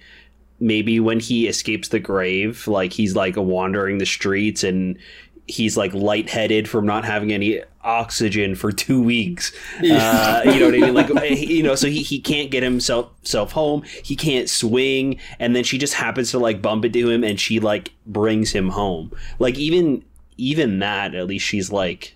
[0.61, 4.99] maybe when he escapes the grave, like he's like wandering the streets and
[5.47, 9.53] he's like lightheaded from not having any oxygen for two weeks.
[9.83, 10.95] Uh, you know what I mean?
[10.95, 13.83] Like you know, so he, he can't get himself self home.
[14.05, 17.61] He can't swing, and then she just happens to like bump into him, and she
[17.61, 19.11] like brings him home.
[19.39, 20.05] Like even
[20.37, 22.15] even that, at least she's like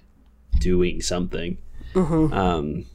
[0.60, 1.58] doing something.
[2.32, 2.86] Um,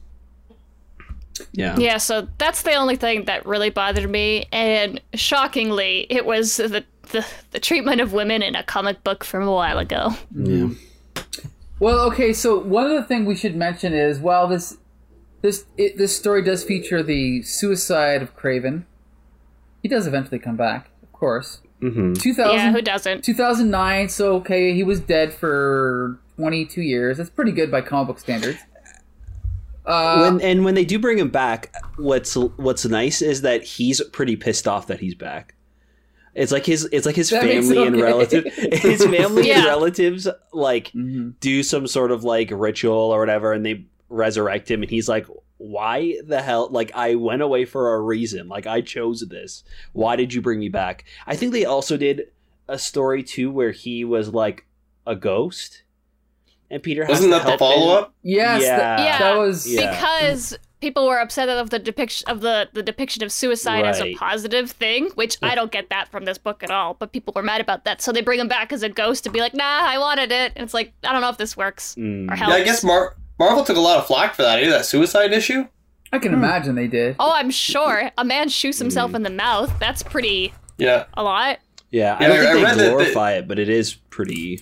[1.52, 1.76] yeah.
[1.78, 1.98] Yeah.
[1.98, 7.26] So that's the only thing that really bothered me, and shockingly, it was the the,
[7.50, 10.10] the treatment of women in a comic book from a while ago.
[10.34, 10.68] yeah.
[11.80, 12.32] Well, okay.
[12.34, 14.76] So one of the things we should mention is while this
[15.42, 18.84] this it, this story does feature the suicide of Kraven,
[19.82, 21.60] he does eventually come back, of course.
[21.80, 22.12] Mm-hmm.
[22.12, 23.24] 2000, Yeah, who doesn't?
[23.24, 24.08] 2009.
[24.10, 27.16] So okay, he was dead for 22 years.
[27.16, 28.58] That's pretty good by comic book standards.
[29.90, 34.00] Uh, when and when they do bring him back, what's what's nice is that he's
[34.12, 35.54] pretty pissed off that he's back.
[36.34, 39.64] It's like his it's like his That makes it family and relative his family and
[39.64, 41.30] relatives like Mm-hmm.
[41.40, 45.26] do some sort of like ritual or whatever and they resurrect him and he's like
[45.58, 48.48] why the hell like I went away for a reason.
[48.48, 49.62] Like I chose this.
[49.92, 51.04] Why did you bring me back?
[51.26, 52.28] I think they also did
[52.68, 54.66] a story too where he was like
[55.06, 55.82] a ghost
[56.70, 57.66] and Peter has Wasn't to that the help him.
[57.80, 58.14] follow up?
[58.22, 58.76] yes, Yeah.
[58.76, 59.18] that, Yeah.
[59.18, 59.90] that was Yeah.
[59.90, 64.14] because people were upset of the depiction of the, the depiction of suicide as a
[64.14, 66.94] positive thing, which I don't get that from this book at all.
[66.98, 69.30] But people were mad about that, so they bring him back as a ghost to
[69.30, 71.94] be like, "Nah, I wanted it." And it's like, I don't know if this works
[71.98, 72.30] Mm.
[72.30, 72.54] or helps.
[72.54, 74.70] Yeah, I guess Mar- Marvel took a lot of flack for that, eh?
[74.70, 75.66] That suicide issue.
[76.12, 77.14] I can imagine they did.
[77.20, 78.84] Oh, I'm sure a man shoots Hmm.
[78.84, 79.72] himself in the mouth.
[79.78, 81.04] That's pretty Yeah.
[81.14, 81.58] a lot.
[81.90, 84.60] Yeah, I Yeah, don't I think read they that glorify it, but it is pretty.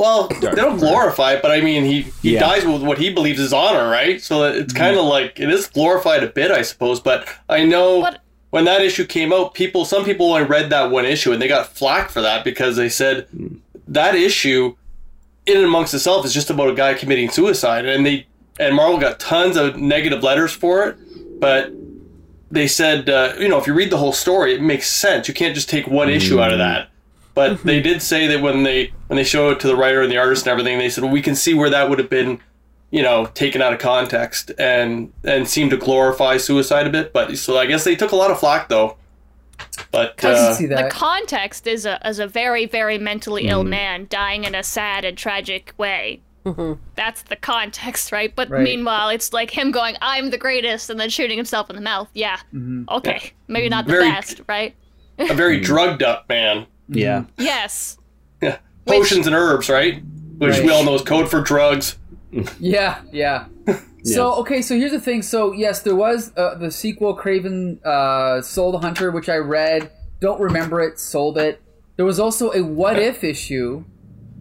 [0.00, 2.40] Well, they don't glorify it, but I mean, he, he Yeah.
[2.40, 4.18] dies with what he believes is honor, right?
[4.18, 5.10] So it's kind of mm-hmm.
[5.10, 7.00] like it is glorified a bit, I suppose.
[7.00, 10.90] But I know But- when that issue came out, people, some people only read that
[10.90, 13.58] one issue and they got flack for that because they said mm.
[13.88, 14.74] that issue,
[15.44, 18.26] in and amongst itself, is just about a guy committing suicide, and they
[18.58, 20.96] and Marvel got tons of negative letters for it,
[21.40, 21.72] but
[22.50, 25.28] they said, uh, you know, if you read the whole story, it makes sense.
[25.28, 26.64] You can't just take one issue out of mm.
[26.64, 26.89] that.
[27.34, 27.68] But mm-hmm.
[27.68, 30.18] they did say that when they when they showed it to the writer and the
[30.18, 32.40] artist and everything, they said, well, we can see where that would have been,
[32.90, 37.12] you know, taken out of context and and seemed to glorify suicide a bit.
[37.12, 38.96] But so I guess they took a lot of flack though.
[39.92, 43.70] But I uh, see The context is a is a very very mentally ill mm-hmm.
[43.70, 46.20] man dying in a sad and tragic way.
[46.44, 46.80] Mm-hmm.
[46.94, 48.34] That's the context, right?
[48.34, 48.62] But Right.
[48.62, 52.08] meanwhile, it's like him going, "I'm the greatest," and then shooting himself in the mouth.
[52.14, 52.38] Yeah,
[52.90, 54.74] okay, maybe not the Very- best, right?
[55.18, 56.66] a very drugged up man.
[56.90, 57.24] Yeah.
[57.38, 57.98] Yes,
[58.42, 58.58] Yeah.
[58.86, 60.02] Potions and herbs, right?
[60.38, 61.96] Which we all know is code for drugs.
[62.60, 63.46] Yeah, yeah.
[64.02, 65.20] So okay, so here's the thing.
[65.20, 69.90] So yes, there was uh, the sequel, Kraven uh, Soul the Hunter, which I read.
[70.20, 70.98] Don't remember it.
[70.98, 71.60] Sold it.
[71.96, 73.84] There was also a What If issue.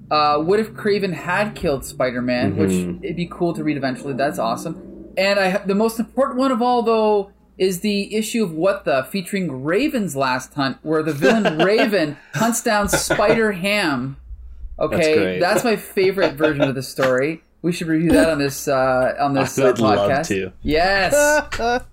[0.10, 2.56] Uh, what if Kraven had killed Spider-Man?
[2.56, 2.72] Which
[3.04, 4.14] it'd be cool to read eventually.
[4.14, 5.12] That's awesome.
[5.18, 9.03] And I the most important one of all though is the issue of What the
[9.03, 14.18] featuring Raven's Last Hunt, where the villain Raven hunts down Spider Ham.
[14.80, 15.39] Okay, great.
[15.39, 17.43] that's my favorite version of the story.
[17.62, 20.28] We should review that on this uh, on this I uh, would love podcast.
[20.30, 20.53] to.
[20.64, 21.14] Yes.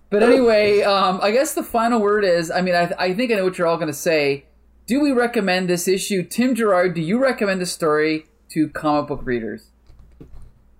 [0.09, 2.51] but anyway, um, I guess the final word is.
[2.53, 4.45] I mean, I, I think I know what you're all going to say.
[4.87, 6.95] Do we recommend this issue, Tim Gerard?
[6.95, 9.71] Do you recommend this story to comic book readers?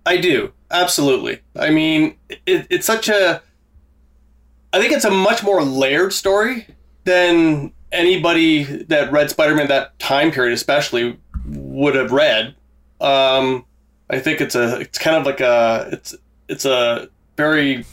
[0.05, 1.41] I do absolutely.
[1.57, 3.41] I mean, it, it's such a.
[4.73, 6.67] I think it's a much more layered story
[7.05, 12.55] than anybody that read Spider-Man that time period, especially, would have read.
[12.99, 13.65] Um,
[14.09, 14.79] I think it's a.
[14.79, 15.89] It's kind of like a.
[15.91, 16.15] It's
[16.47, 17.85] it's a very.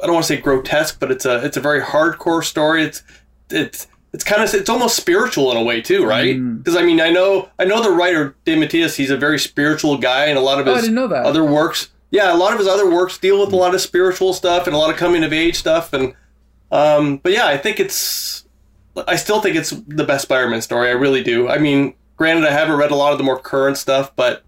[0.00, 2.82] I don't want to say grotesque, but it's a it's a very hardcore story.
[2.84, 3.02] It's
[3.50, 6.34] it's it's kind of it's almost spiritual in a way too, right?
[6.58, 8.96] Because I mean, I know I know the writer DeMatteis.
[8.96, 11.24] He's a very spiritual guy, and a lot of Oh, his that.
[11.26, 11.88] other works.
[12.10, 14.74] Yeah, a lot of his other works deal with a lot of spiritual stuff and
[14.74, 15.92] a lot of coming of age stuff.
[15.92, 16.14] And
[16.70, 18.44] um, but yeah, I think it's.
[19.06, 20.88] I still think it's the best Spider-Man story.
[20.88, 21.48] I really do.
[21.48, 24.42] I mean, granted, I haven't read a lot of the more current stuff, but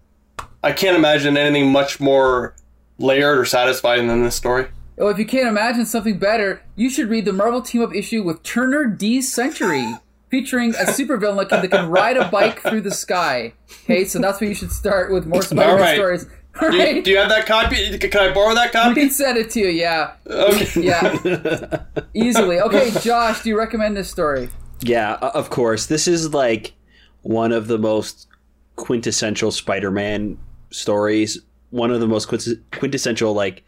[0.63, 2.55] I can't imagine anything much more
[2.97, 4.67] layered or satisfying than this story.
[4.97, 8.23] Oh, if you can't imagine something better, you should read the Marvel Team Up issue
[8.23, 9.95] with Turner D Century,
[10.29, 13.53] featuring a supervillain looking that can ride a bike through the sky.
[13.83, 15.95] Okay, so that's where you should start with more Spider-Man right.
[15.95, 16.25] stories.
[16.61, 17.97] All Do you, do you have that copy?
[17.97, 18.89] Can I borrow that copy?
[18.89, 19.01] we copy?
[19.01, 19.69] can send it to you.
[19.69, 20.81] Yeah, Okay.
[20.81, 21.83] yeah,
[22.13, 22.59] easily.
[22.59, 24.49] Okay, Josh, do you recommend this story?
[24.81, 25.85] Yeah, of course.
[25.85, 26.73] This is like
[27.21, 28.27] one of the most
[28.75, 30.37] quintessential Spider-Man
[30.71, 31.39] stories.
[31.69, 32.27] One of the most
[32.71, 33.63] quintessential like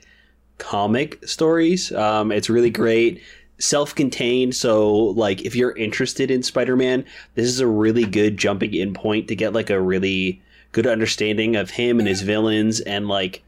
[0.57, 1.91] comic stories.
[1.91, 3.21] Um, it's really great,
[3.59, 4.55] self-contained.
[4.55, 7.05] So like, if you're interested in Spider-Man,
[7.35, 10.41] this is a really good jumping in point to get like a really
[10.71, 13.43] good understanding of him and his villains and like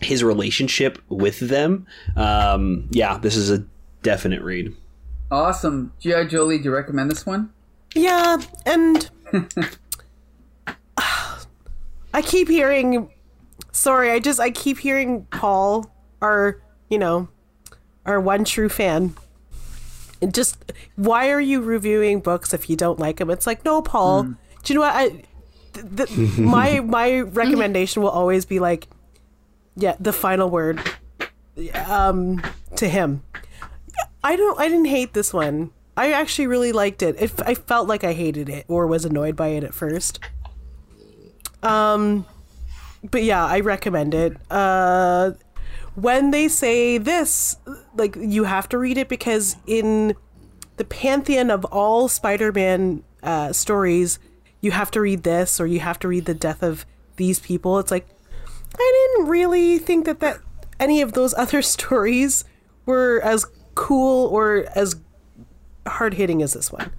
[0.00, 1.86] his relationship with them.
[2.16, 3.64] Um, yeah, this is a
[4.02, 4.74] definite read.
[5.30, 6.58] Awesome, GI Jolie.
[6.58, 7.50] Do you recommend this one?
[7.94, 9.10] Yeah, and
[12.14, 13.10] I keep hearing.
[13.72, 17.28] Sorry, I just I keep hearing Paul, our you know,
[18.04, 19.14] our one true fan.
[20.22, 23.30] And just why are you reviewing books if you don't like them?
[23.30, 24.22] It's like no, Paul.
[24.22, 25.22] Do you know what I?
[25.74, 28.88] Th- th- my my recommendation will always be like,
[29.76, 30.80] yeah, the final word,
[31.86, 32.42] um,
[32.76, 33.22] to him.
[34.22, 34.58] I don't.
[34.58, 35.70] I didn't hate this one.
[35.96, 37.16] I actually really liked it.
[37.20, 40.18] If I felt like I hated it or was annoyed by it at first.
[41.62, 42.26] Um,
[43.10, 44.36] but yeah, I recommend it.
[44.50, 45.32] Uh,
[45.94, 47.56] when they say this,
[47.96, 50.14] like you have to read it because in
[50.76, 54.18] the pantheon of all Spider-Man uh, stories,
[54.64, 56.86] you have to read this or you have to read the death of
[57.16, 57.78] these people.
[57.78, 58.08] It's like
[58.74, 60.38] I didn't really think that that
[60.80, 62.44] any of those other stories
[62.86, 64.96] were as cool or as
[65.86, 66.90] hard hitting as this one.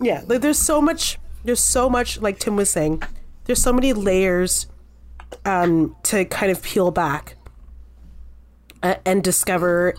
[0.00, 1.18] Yeah, like there's so much.
[1.44, 2.20] There's so much.
[2.20, 3.02] Like Tim was saying,
[3.44, 4.66] there's so many layers
[5.44, 7.36] um, to kind of peel back
[8.82, 9.94] uh, and discover.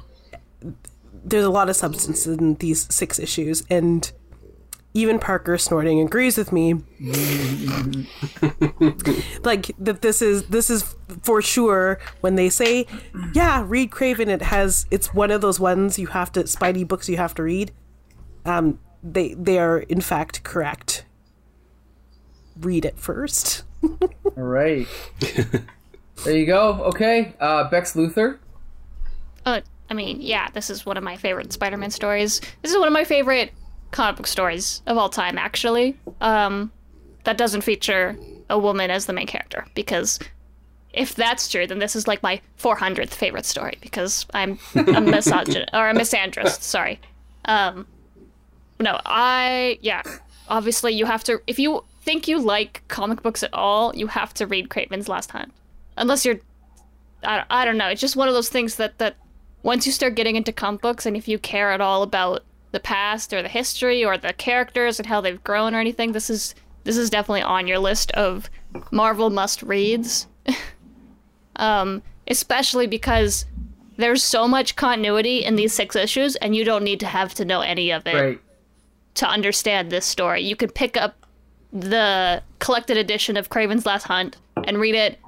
[1.24, 4.12] There's a lot of substance in these six issues, and
[4.98, 6.74] even Parker snorting agrees with me.
[9.44, 12.86] like that this is this is for sure when they say
[13.34, 17.08] yeah read kraven it has it's one of those ones you have to spidey books
[17.08, 17.72] you have to read
[18.46, 21.06] um they they are in fact correct
[22.60, 23.64] read it first
[24.38, 24.88] All right.
[25.20, 26.74] there you go.
[26.86, 28.40] Okay, uh, Bex Luther.
[29.46, 32.42] Uh, I mean, yeah, this is one of my favorite Spider-Man stories.
[32.62, 33.52] This is one of my favorite
[33.98, 35.98] comic book stories of all time, actually.
[36.22, 36.72] Um,
[37.24, 38.16] that doesn't feature
[38.48, 40.20] a woman as the main character because
[40.94, 45.70] if that's true, then this is like my 400th favorite story because I'm a misogynist
[45.74, 46.62] or a misandrist.
[46.62, 47.00] Sorry.
[47.46, 47.88] Um,
[48.80, 50.04] no, I yeah.
[50.48, 54.32] Obviously, you have to if you think you like comic books at all, you have
[54.36, 55.52] to read Kraven's Last Hunt,
[55.98, 56.40] unless you're
[57.24, 57.88] I, I don't know.
[57.88, 59.16] It's just one of those things that that
[59.64, 62.44] once you start getting into comic books and if you care at all about
[62.78, 66.30] the past or the history or the characters and how they've grown or anything, this
[66.30, 66.54] is
[66.84, 68.50] this is definitely on your list of
[68.92, 70.28] Marvel must reads.
[71.56, 73.46] um, especially because
[73.98, 77.46] there's so much continuity in these six issues, and you don't need to have to
[77.46, 78.40] know any of it Right.
[79.16, 80.44] to understand this story.
[80.44, 81.16] You could pick up
[81.74, 85.20] the collected edition of Kraven's Last Hunt and read it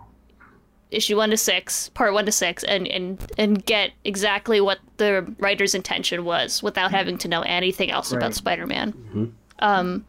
[0.92, 5.34] issue 1 to 6, part 1 to 6 and and and get exactly what the
[5.40, 8.18] writer's intention was without having to know anything else Right.
[8.18, 9.34] about Spider-Man.
[9.60, 10.06] Um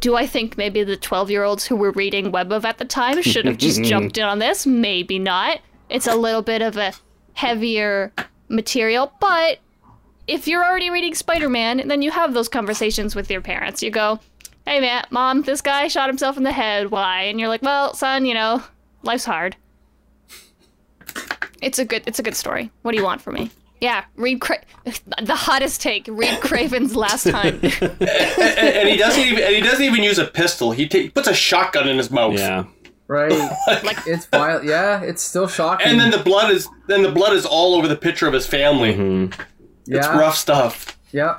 [0.00, 3.46] do I think maybe the 12-year-olds who were reading Web of at the time should
[3.46, 4.66] have just jumped in on this?
[4.66, 5.60] Maybe not.
[5.88, 6.92] It's a little bit of a
[7.34, 8.12] heavier
[8.48, 9.58] material, but
[10.26, 13.82] if you're already reading Spider-Man, then you have those conversations with your parents.
[13.82, 14.18] You go,
[14.66, 16.90] "Hey, man, mom, this guy shot himself in the head.
[16.90, 18.62] Why?" And you're like, "Well, son, you know,
[19.02, 19.56] life's hard."
[21.64, 22.70] It's a good, it's a good story.
[22.82, 23.50] What do you want from me?
[23.80, 24.62] Yeah, read Cra-
[25.22, 26.06] the hottest take.
[26.08, 27.58] Read Kraven's Last time.
[27.62, 30.72] and, and he doesn't even and he doesn't even use a pistol.
[30.72, 32.38] He, ta- he puts a shotgun in his mouth.
[32.38, 32.64] Yeah.
[33.08, 33.30] Right.
[33.84, 34.64] like, it's violent.
[34.64, 35.86] Yeah, it's still shocking.
[35.86, 38.46] And then the blood is then the blood is all over the picture of his
[38.46, 38.94] family.
[38.94, 39.42] Mm-hmm.
[39.86, 40.18] It's yeah.
[40.18, 40.98] rough stuff.
[41.12, 41.36] Yeah.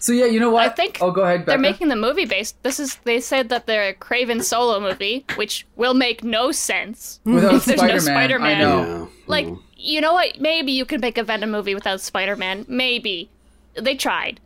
[0.00, 0.64] So yeah, you know what?
[0.64, 1.50] I think Oh, go ahead, Becca.
[1.50, 2.62] they're making the movie based.
[2.62, 7.20] This is they said that they're a Kraven solo movie, which will make no sense
[7.24, 8.56] Without if there's no Spider-Man, Spider-Man.
[8.56, 8.80] I know.
[9.02, 9.06] Yeah.
[9.26, 10.40] Like, you know what?
[10.40, 12.64] Maybe you could make a Venom movie without Spider Man.
[12.68, 13.30] Maybe.
[13.74, 14.40] They tried.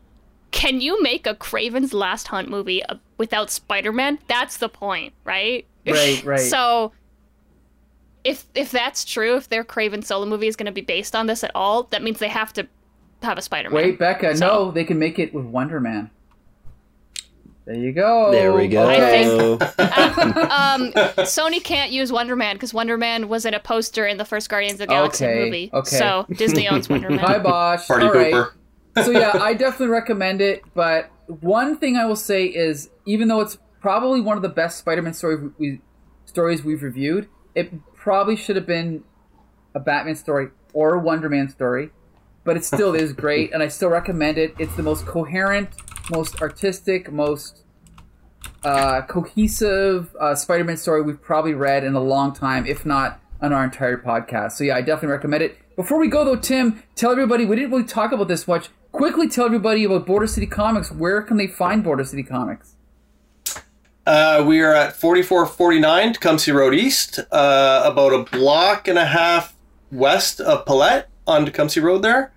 [0.50, 4.18] Can you make a Kraven's Last Hunt movie uh, without Spider Man?
[4.28, 5.66] That's the point, right?
[5.86, 6.38] Right, right.
[6.40, 6.92] so,
[8.24, 11.26] if if that's true, if their Kraven solo movie is going to be based on
[11.26, 12.66] this at all, that means they have to
[13.26, 13.76] have a Spider Man.
[13.82, 14.36] Wait, Becca.
[14.36, 16.10] So- No, they can make it with Wonder Man.
[17.64, 18.32] There you go.
[18.32, 18.88] There we go.
[18.88, 19.22] I Okay.
[19.70, 20.92] um,
[21.24, 24.48] Sony can't use Wonder Man because Wonder Man was in a poster in the first
[24.48, 25.70] Guardians of the Galaxy Okay, movie.
[25.72, 25.96] okay.
[25.96, 27.20] So Disney owns Wonder Man.
[27.20, 27.86] Hi, Bosch.
[27.86, 28.34] Party All right.
[28.34, 29.04] pooper.
[29.04, 30.62] so yeah, I definitely recommend it.
[30.74, 34.78] But one thing I will say is, even though it's probably one of the best
[34.80, 35.80] Spider-Man story we,
[36.24, 39.04] stories we've reviewed, it probably should have been
[39.74, 41.90] a Batman story or a Wonder Man story.
[42.44, 44.54] But it still is great, and I still recommend it.
[44.58, 45.70] It's the most coherent,
[46.10, 47.62] most artistic, most
[48.64, 53.52] uh, cohesive uh, Spider-Man story we've probably read in a long time, if not on
[53.52, 54.52] our entire podcast.
[54.52, 55.58] So yeah, I definitely recommend it.
[55.76, 58.68] Before we go though, Tim, tell everybody we didn't really talk about this much.
[58.92, 60.92] Quickly tell everybody about Border City Comics.
[60.92, 62.74] Where can they find Border City Comics?
[64.04, 69.54] Uh, we are at 4449 Tecumseh Road East, uh, about a block and a half
[69.92, 72.31] west of Palette on Tecumseh Road there.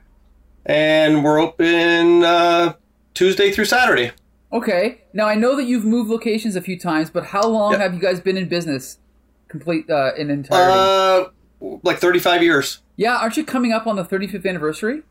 [0.66, 2.74] And we're open uh,
[3.14, 4.12] Tuesday through Saturday.
[4.52, 5.02] Okay.
[5.14, 7.82] Now I know that you've moved locations a few times, but how long Yep.
[7.82, 9.00] have you guys been in business?
[9.48, 11.30] Complete uh, in entirety.
[11.62, 12.80] Uh, like 35 years.
[12.98, 15.04] yeah, aren't you coming up on the 35th anniversary?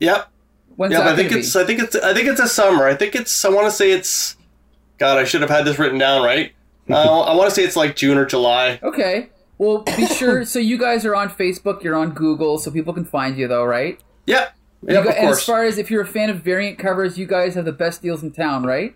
[0.00, 0.28] Yep.
[0.76, 1.60] When's but I think it's be?
[1.60, 2.86] I think it's I think it's a summer.
[2.86, 4.36] I think it's I want to say it's
[4.98, 6.52] God, I should have had this written down, right?
[6.90, 8.78] uh, I want to say it's like June or July.
[8.82, 9.30] Okay.
[9.56, 10.44] Well, be sure.
[10.44, 13.64] so you guys are on Facebook, you're on Google, so people can find you, though,
[13.64, 14.00] right?
[14.26, 14.52] Yep.
[14.86, 17.16] You Yep, gu- of and as far as if you're a fan of variant covers,
[17.18, 18.94] you guys have the best deals in town, right?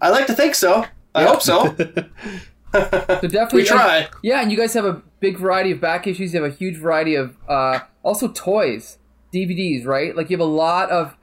[0.00, 0.84] I like to think so.
[1.14, 1.74] I hope so.
[2.74, 2.80] So
[3.28, 4.08] definitely, We try.
[4.22, 6.32] yeah, and you guys have a big variety of back issues.
[6.32, 8.96] You have a huge variety of uh, also toys,
[9.32, 10.16] DVDs, right?
[10.16, 11.14] Like you have a lot of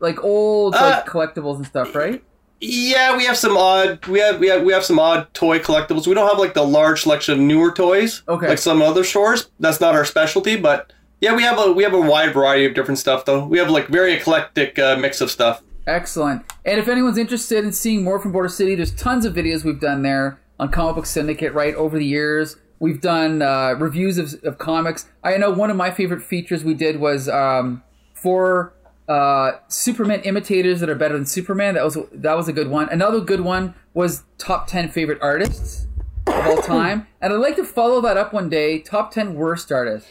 [0.00, 2.24] like old like Uh, collectibles and stuff, right?
[2.62, 4.06] Yeah, we have some odd.
[4.06, 6.06] We have we have we have some odd toy collectibles.
[6.06, 8.48] We don't have like the large selection of newer toys, Okay.
[8.48, 9.50] like some other stores.
[9.60, 10.90] That's not our specialty, but
[11.22, 13.46] yeah, we have a we have a wide variety of different stuff though.
[13.46, 15.62] We have like very eclectic uh, mix of stuff.
[15.86, 16.44] Excellent.
[16.64, 19.80] And if anyone's interested in seeing more from Border City, there's tons of videos we've
[19.80, 22.56] done there on Comic Book Syndicate, right, over the years.
[22.80, 25.06] We've done uh, reviews of, of comics.
[25.22, 28.74] I know one of my favorite features we did was um, for
[29.08, 31.74] uh, Superman imitators that are better than Superman.
[31.74, 32.88] That was that was a good one.
[32.88, 35.86] Another good one was top ten favorite artists
[36.26, 38.80] of all time, and I'd like to follow that up one day.
[38.80, 40.08] Top ten worst artists.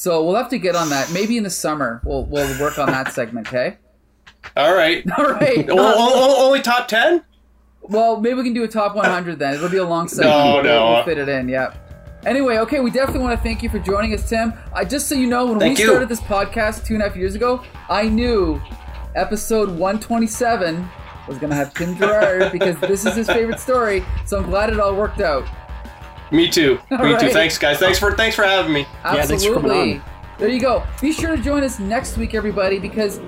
[0.00, 1.12] So we'll have to get on that.
[1.12, 3.48] Maybe in the summer we'll we'll work on that segment.
[3.48, 3.76] Okay.
[4.56, 5.04] All right.
[5.18, 5.68] All right.
[5.70, 7.22] O- um, o- o- only top ten.
[7.82, 9.54] Well, maybe we can do a top 100 then.
[9.54, 10.30] It'll be a long segment.
[10.36, 10.90] No, We'll- no.
[10.92, 11.76] We'll fit it in, Yep.
[12.24, 14.52] Anyway, okay, we definitely want to thank you for joining us, Tim.
[14.74, 15.90] I just so you know, when Thank we you.
[15.90, 18.60] started this podcast two and a half years ago, I knew
[19.14, 20.86] episode 127
[21.28, 24.04] was gonna have Tim Gerard because this is his favorite story.
[24.26, 25.46] So I'm glad it all worked out.
[26.30, 26.78] Me too.
[26.90, 27.20] Me right.
[27.20, 27.30] too.
[27.30, 27.78] Thanks, guys.
[27.78, 28.86] Thanks for thanks for having me.
[29.04, 29.94] Yeah, thanks for coming Absolutely.
[29.94, 30.02] on.
[30.40, 30.82] There you go.
[31.02, 33.20] Be sure to join us next week, everybody, because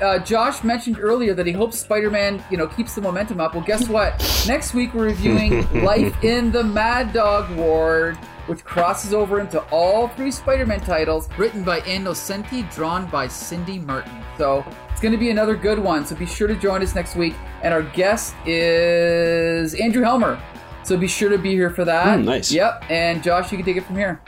[0.00, 3.54] uh, Josh mentioned earlier that he hopes Spider-Man, you know, keeps the momentum up.
[3.54, 4.18] Well, guess what?
[4.48, 8.16] next week we're reviewing Life in the Mad Dog Ward,
[8.46, 13.78] which crosses over into all three Spider-Man titles, written by Ann Nocenti, drawn by Cindy
[13.78, 14.24] Martin.
[14.38, 16.06] So it's going to be another good one.
[16.06, 17.34] So be sure to join us next week.
[17.64, 20.40] And our guest is Andrew Helmer.
[20.86, 22.20] So be sure to be here for that.
[22.20, 22.52] Mm, nice.
[22.52, 22.84] Yep.
[22.90, 24.20] And Josh, you can take it from here.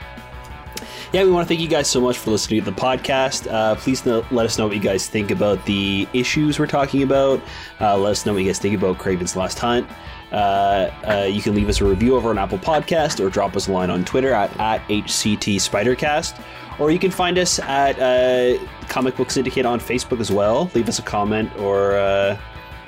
[1.13, 3.51] Yeah, we want to thank you guys so much for listening to the podcast.
[3.51, 7.01] Uh, please no, let us know what you guys think about the issues we're talking
[7.01, 7.41] about.
[7.79, 9.89] Uh, let us know what you guys think about Kraven's Last Hunt.
[10.31, 13.67] Uh, uh, you can leave us a review over on Apple Podcast or drop us
[13.67, 16.39] a line on Twitter at, at HCT Spidercast.
[16.77, 20.69] Or you can find us at uh, Comic Book Syndicate on Facebook as well.
[20.75, 22.37] Leave us a comment or uh,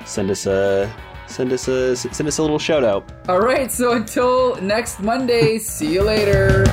[0.04, 0.94] send us a
[1.32, 3.10] send us a send us a little shout out.
[3.28, 6.64] All right, so until next Monday, see you later.